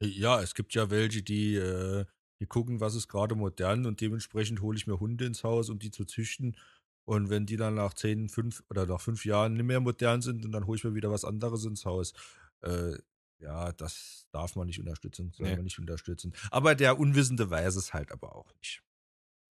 [0.00, 2.04] Ja, es gibt ja welche, die, äh,
[2.40, 5.78] die gucken, was ist gerade modern und dementsprechend hole ich mir Hunde ins Haus, um
[5.78, 6.56] die zu züchten.
[7.04, 10.44] Und wenn die dann nach zehn, fünf oder nach fünf Jahren nicht mehr modern sind,
[10.44, 12.12] und dann hole ich mir wieder was anderes ins Haus.
[12.60, 12.96] Äh,
[13.38, 15.56] ja, das darf man nicht unterstützen, soll nee.
[15.56, 16.32] man nicht unterstützen.
[16.50, 18.82] Aber der Unwissende weiß es halt aber auch nicht.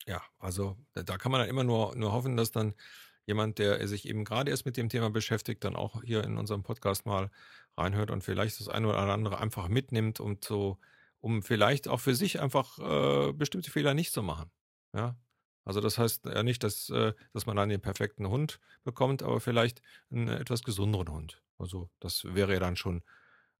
[0.05, 2.75] Ja, also da kann man dann immer nur, nur hoffen, dass dann
[3.25, 6.63] jemand, der sich eben gerade erst mit dem Thema beschäftigt, dann auch hier in unserem
[6.63, 7.29] Podcast mal
[7.77, 10.79] reinhört und vielleicht das eine oder andere einfach mitnimmt, um zu,
[11.19, 14.49] um vielleicht auch für sich einfach äh, bestimmte Fehler nicht zu machen.
[14.95, 15.15] Ja,
[15.65, 19.39] also das heißt ja nicht, dass, äh, dass man dann den perfekten Hund bekommt, aber
[19.39, 21.41] vielleicht einen etwas gesünderen Hund.
[21.57, 23.03] Also das wäre ja dann schon,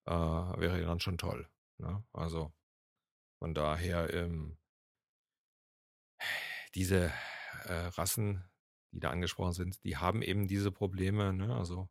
[0.05, 1.47] äh, wäre ja dann schon toll.
[1.77, 2.03] Ne?
[2.13, 2.51] Also
[3.39, 4.57] von daher ähm,
[6.75, 7.11] diese
[7.65, 8.43] äh, Rassen,
[8.91, 11.33] die da angesprochen sind, die haben eben diese Probleme.
[11.33, 11.55] Ne?
[11.55, 11.89] Also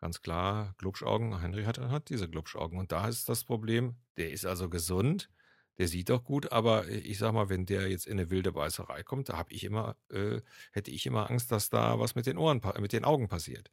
[0.00, 1.40] ganz klar, Glubschaugen.
[1.40, 2.78] Henry hat, hat diese Glubschaugen.
[2.78, 5.30] Und da ist das Problem, der ist also gesund,
[5.78, 8.52] der sieht doch gut, aber äh, ich sag mal, wenn der jetzt in eine wilde
[8.52, 10.40] Beißerei kommt, da habe ich immer, äh,
[10.72, 13.70] hätte ich immer Angst, dass da was mit den Ohren, mit den Augen passiert.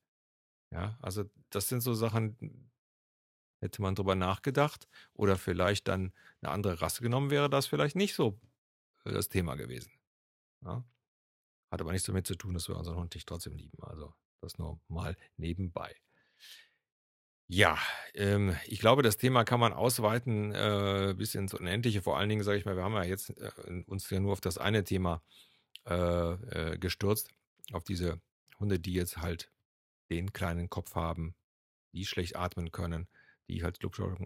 [0.72, 2.72] Ja, also das sind so Sachen,
[3.62, 8.16] hätte man drüber nachgedacht oder vielleicht dann eine andere Rasse genommen, wäre das vielleicht nicht
[8.16, 8.39] so
[9.06, 9.91] äh, das Thema gewesen.
[10.66, 10.84] Ja?
[11.72, 13.82] Hat aber nichts damit zu tun, dass wir unseren Hund nicht trotzdem lieben.
[13.84, 15.95] Also das nur mal nebenbei.
[17.56, 17.78] Ja,
[18.16, 22.01] ähm, ich glaube, das Thema kann man ausweiten äh, bis ins Unendliche.
[22.01, 24.41] Vor allen Dingen, sage ich mal, wir haben ja jetzt äh, uns ja nur auf
[24.41, 25.22] das eine Thema
[25.86, 25.93] äh,
[26.74, 27.30] äh, gestürzt,
[27.72, 28.20] auf diese
[28.60, 29.51] Hunde, die jetzt halt
[30.10, 31.36] den kleinen Kopf haben,
[31.93, 33.08] die schlecht atmen können,
[33.47, 33.80] die halt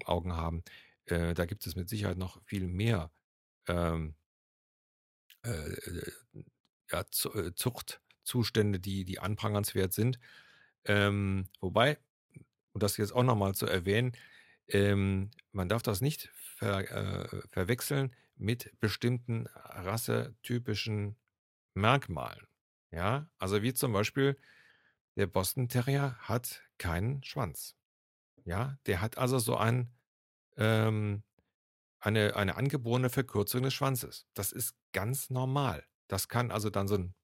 [0.05, 0.63] Augen haben.
[1.05, 3.11] Äh, da gibt es mit Sicherheit noch viel mehr
[3.67, 4.15] ähm,
[5.43, 6.11] äh,
[6.91, 10.17] ja, Zuchtzustände, die, die anprangernswert sind.
[10.86, 11.97] Ähm, wobei
[12.78, 14.11] und das jetzt auch nochmal zu erwähnen,
[14.67, 21.15] ähm, man darf das nicht ver, äh, verwechseln mit bestimmten rassetypischen
[21.73, 22.45] Merkmalen.
[22.91, 24.38] Ja, also wie zum Beispiel
[25.15, 27.75] der Boston Terrier hat keinen Schwanz.
[28.45, 29.91] Ja, der hat also so ein,
[30.55, 31.23] ähm,
[31.99, 34.28] eine, eine angeborene Verkürzung des Schwanzes.
[34.36, 35.84] Das ist ganz normal.
[36.07, 37.15] Das kann also dann so ein,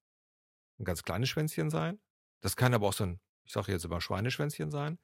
[0.80, 2.00] ein ganz kleines Schwänzchen sein.
[2.40, 4.98] Das kann aber auch so ein, ich sage jetzt immer Schweineschwänzchen sein.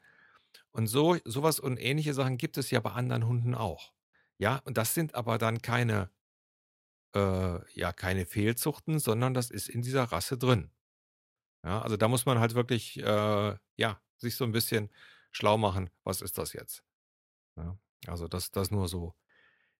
[0.72, 3.92] Und so sowas und ähnliche Sachen gibt es ja bei anderen Hunden auch.
[4.38, 6.11] Ja, und das sind aber dann keine
[7.14, 10.70] äh, ja, keine Fehlzuchten, sondern das ist in dieser Rasse drin.
[11.64, 14.90] Ja, also da muss man halt wirklich, äh, ja, sich so ein bisschen
[15.30, 16.84] schlau machen, was ist das jetzt?
[17.57, 19.14] Ja, also das das nur so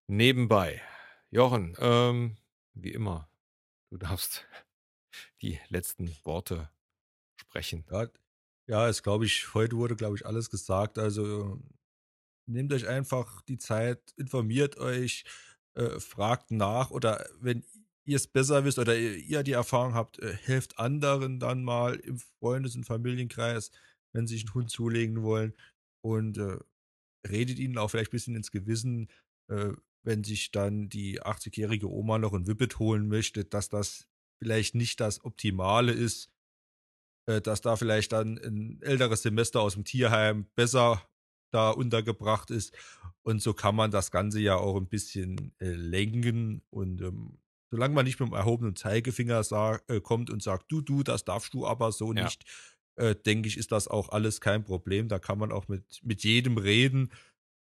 [0.07, 0.83] nebenbei.
[1.31, 2.39] Jochen, ähm,
[2.75, 3.31] wie immer,
[3.91, 4.47] du darfst
[5.43, 6.71] die letzten Worte
[7.37, 7.87] sprechen.
[7.91, 8.09] Ja,
[8.71, 10.97] ja, es glaube ich, heute wurde, glaube ich, alles gesagt.
[10.97, 11.61] Also
[12.49, 15.25] nehmt euch einfach die Zeit, informiert euch,
[15.75, 17.65] äh, fragt nach oder wenn
[18.05, 22.19] ihr es besser wisst oder ihr die Erfahrung habt, äh, helft anderen dann mal im
[22.39, 23.73] Freundes- und Familienkreis,
[24.13, 25.55] wenn sie sich einen Hund zulegen wollen.
[26.03, 26.59] Und äh,
[27.29, 29.09] redet ihnen auch vielleicht ein bisschen ins Gewissen,
[29.49, 29.73] äh,
[30.05, 34.07] wenn sich dann die 80-jährige Oma noch ein Whippet holen möchte, dass das
[34.39, 36.31] vielleicht nicht das Optimale ist,
[37.31, 41.03] äh, dass da vielleicht dann ein älteres Semester aus dem Tierheim besser
[41.51, 42.77] da untergebracht ist.
[43.23, 46.63] Und so kann man das Ganze ja auch ein bisschen äh, lenken.
[46.71, 47.39] Und ähm,
[47.71, 49.43] solange man nicht mit dem erhobenen Zeigefinger
[49.89, 52.25] äh, kommt und sagt, du, du, das darfst du aber so ja.
[52.25, 52.45] nicht,
[52.97, 55.09] äh, denke ich, ist das auch alles kein Problem.
[55.09, 57.13] Da kann man auch mit, mit jedem reden.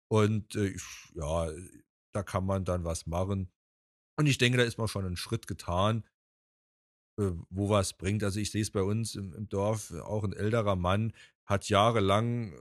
[0.08, 0.76] Und äh,
[1.14, 1.48] ja,
[2.12, 3.50] da kann man dann was machen.
[4.16, 6.04] Und ich denke, da ist man schon einen Schritt getan,
[7.16, 8.24] wo was bringt.
[8.24, 11.12] Also ich sehe es bei uns im, im, Dorf, auch ein älterer Mann
[11.44, 12.54] hat jahrelang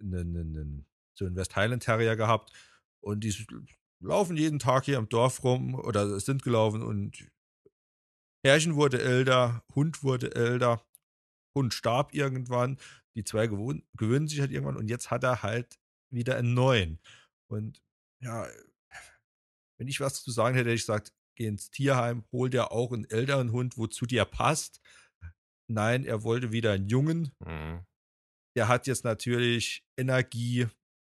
[0.00, 2.52] einen, äh, einen, so einen West Highland Terrier gehabt
[3.00, 3.34] und die
[4.00, 7.30] laufen jeden Tag hier im Dorf rum oder sind gelaufen und
[8.44, 10.84] Herrchen wurde älter, Hund wurde älter,
[11.54, 12.78] Hund starb irgendwann,
[13.16, 15.78] die zwei gewöhnen sich halt irgendwann und jetzt hat er halt
[16.10, 17.00] wieder einen neuen.
[17.48, 17.82] Und
[18.20, 18.46] ja,
[19.78, 22.92] wenn ich was zu sagen hätte, hätte ich gesagt, geh ins Tierheim, hol dir auch
[22.92, 24.80] einen älteren Hund, wozu dir passt.
[25.70, 27.32] Nein, er wollte wieder einen Jungen.
[27.44, 27.84] Mhm.
[28.56, 30.66] Der hat jetzt natürlich Energie,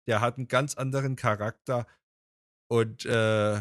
[0.09, 1.87] der hat einen ganz anderen Charakter.
[2.69, 3.61] Und äh,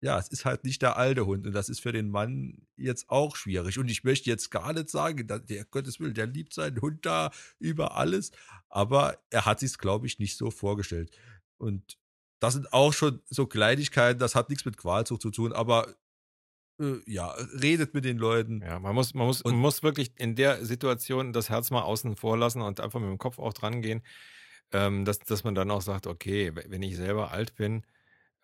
[0.00, 1.46] ja, es ist halt nicht der alte Hund.
[1.46, 3.78] Und das ist für den Mann jetzt auch schwierig.
[3.78, 7.32] Und ich möchte jetzt gar nicht sagen, der Gottes Willen, der liebt seinen Hund da
[7.58, 8.30] über alles.
[8.68, 11.16] Aber er hat sich es, glaube ich, nicht so vorgestellt.
[11.56, 11.98] Und
[12.40, 15.94] das sind auch schon so Kleinigkeiten, das hat nichts mit Qualzucht zu tun, aber
[16.80, 17.30] äh, ja,
[17.60, 18.62] redet mit den Leuten.
[18.62, 22.16] Ja, man muss, man, muss, man muss wirklich in der Situation das Herz mal außen
[22.16, 24.02] vor lassen und einfach mit dem Kopf auch dran gehen,
[24.72, 27.84] ähm, dass, dass man dann auch sagt, okay, wenn ich selber alt bin,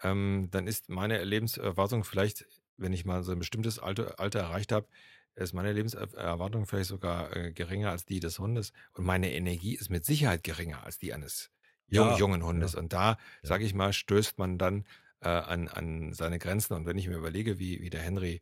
[0.02, 4.72] ähm, dann ist meine Lebenserwartung vielleicht, wenn ich mal so ein bestimmtes Alter, Alter erreicht
[4.72, 4.88] habe,
[5.36, 9.90] ist meine Lebenserwartung vielleicht sogar äh, geringer als die des Hundes und meine Energie ist
[9.90, 11.50] mit Sicherheit geringer als die eines
[11.88, 12.74] ja, jungen Hundes.
[12.74, 14.84] Und da, sage ich mal, stößt man dann
[15.20, 16.74] äh, an, an seine Grenzen.
[16.74, 18.40] Und wenn ich mir überlege, wie, wie der Henry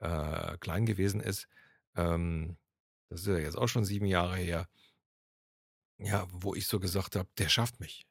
[0.00, 1.48] äh, klein gewesen ist,
[1.96, 2.56] ähm,
[3.08, 4.68] das ist ja jetzt auch schon sieben Jahre her,
[5.98, 8.06] ja, wo ich so gesagt habe, der schafft mich.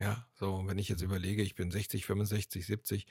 [0.00, 1.08] Ja, so, wenn ich jetzt mhm.
[1.08, 3.06] überlege, ich bin 60, 65, 70,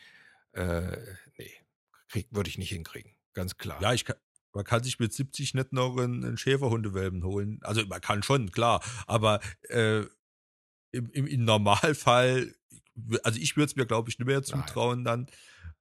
[0.54, 0.98] äh,
[1.38, 3.16] nee, würde ich nicht hinkriegen.
[3.34, 3.82] Ganz klar.
[3.82, 4.18] Ja, ich kann,
[4.54, 7.60] man kann sich mit 70 nicht noch einen, einen Schäferhundewelpen holen.
[7.62, 8.84] Also man kann schon, klar.
[9.06, 9.40] Aber
[9.70, 10.06] äh,
[10.92, 12.54] im, im, im Normalfall,
[13.24, 15.28] also ich würde es mir, glaube ich, nicht mehr zutrauen Nein.
[15.28, 15.28] dann,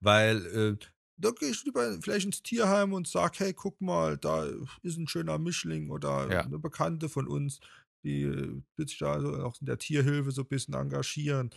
[0.00, 0.76] weil äh,
[1.18, 4.48] da gehe ich lieber vielleicht ins Tierheim und sage, hey, guck mal, da
[4.82, 6.40] ist ein schöner Mischling oder ja.
[6.42, 7.58] eine Bekannte von uns,
[8.04, 11.50] die äh, wird sich da so auch in der Tierhilfe so ein bisschen engagieren.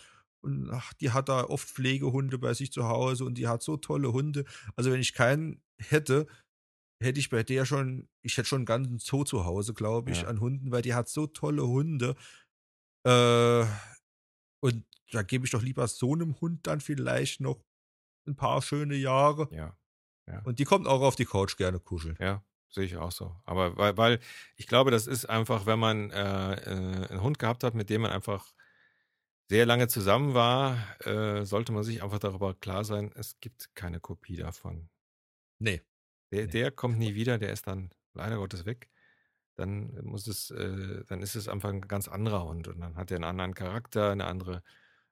[0.43, 3.77] Und ach, die hat da oft Pflegehunde bei sich zu Hause und die hat so
[3.77, 4.45] tolle Hunde.
[4.75, 6.25] Also wenn ich keinen hätte,
[6.99, 10.23] hätte ich bei der schon, ich hätte schon einen ganzen Zoo zu Hause, glaube ich,
[10.23, 10.27] ja.
[10.27, 12.15] an Hunden, weil die hat so tolle Hunde.
[13.03, 13.65] Äh,
[14.59, 17.63] und da gebe ich doch lieber so einem Hund dann vielleicht noch
[18.27, 19.47] ein paar schöne Jahre.
[19.51, 19.77] Ja.
[20.27, 20.41] ja.
[20.43, 22.17] Und die kommt auch auf die Couch gerne kuscheln.
[22.19, 23.35] Ja, sehe ich auch so.
[23.43, 24.19] Aber weil, weil
[24.55, 28.01] ich glaube, das ist einfach, wenn man äh, äh, einen Hund gehabt hat, mit dem
[28.01, 28.53] man einfach
[29.49, 33.99] sehr lange zusammen war, äh, sollte man sich einfach darüber klar sein, es gibt keine
[33.99, 34.89] Kopie davon.
[35.59, 35.81] Nee.
[36.31, 36.51] Der, nee.
[36.51, 38.89] der kommt nie wieder, der ist dann leider Gottes weg
[39.55, 43.11] dann muss es, äh, dann ist es einfach ein ganz anderer Hund und dann hat
[43.11, 44.63] er einen anderen Charakter, eine andere,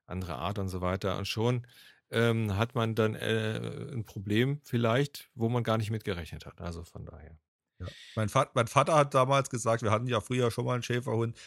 [0.06, 1.18] andere Art und so weiter.
[1.18, 1.66] Und schon
[2.10, 6.60] ähm, hat man dann äh, ein Problem vielleicht, wo man gar nicht mit gerechnet hat.
[6.60, 7.38] Also von daher.
[7.78, 7.86] Ja.
[8.16, 11.38] Mein, Vater, mein Vater hat damals gesagt, wir hatten ja früher schon mal einen Schäferhund,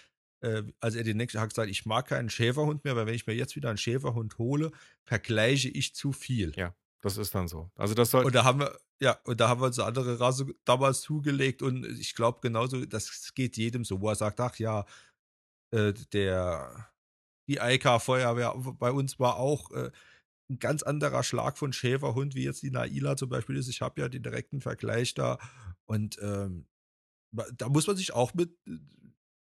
[0.42, 3.28] äh, als er den nächsten Tag gesagt, ich mag keinen Schäferhund mehr, weil wenn ich
[3.28, 4.72] mir jetzt wieder einen Schäferhund hole,
[5.04, 6.54] vergleiche ich zu viel.
[6.56, 6.74] Ja,
[7.04, 7.70] das ist dann so.
[7.76, 8.24] Also das soll.
[8.24, 11.62] Und da haben wir, ja, und da haben wir uns eine andere Rasse damals zugelegt
[11.62, 14.86] und ich glaube genauso, das geht jedem so, wo er sagt, ach ja,
[15.72, 16.90] äh, der,
[17.50, 19.92] die IK-Feuerwehr bei uns war auch äh,
[20.50, 23.68] ein ganz anderer Schlag von Schäferhund, wie jetzt die Naila zum Beispiel ist.
[23.68, 25.40] Ich habe ja den direkten Vergleich da
[25.86, 26.68] und ähm,
[27.32, 28.78] da muss man sich auch mit äh,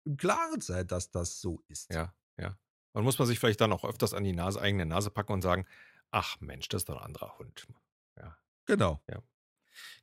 [0.04, 1.90] im Klaren sein, dass das so ist.
[1.94, 2.58] Ja, ja.
[2.92, 5.42] Man muss man sich vielleicht dann auch öfters an die Nase, eigene Nase packen und
[5.42, 5.66] sagen,
[6.16, 7.68] ach Mensch, das ist doch ein anderer Hund.
[8.18, 8.38] Ja.
[8.66, 9.02] Genau.
[9.10, 9.22] Ja.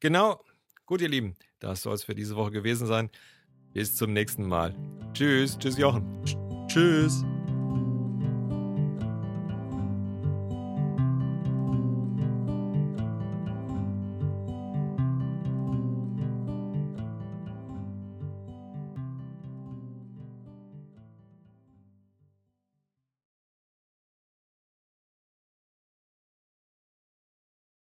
[0.01, 0.45] Genau.
[0.85, 3.11] Gut, ihr Lieben, das soll es für diese Woche gewesen sein.
[3.73, 4.77] Bis zum nächsten Mal.
[5.15, 5.59] Tschüss.
[5.59, 6.23] Tschüss, Jochen.
[6.69, 7.25] Tschüss.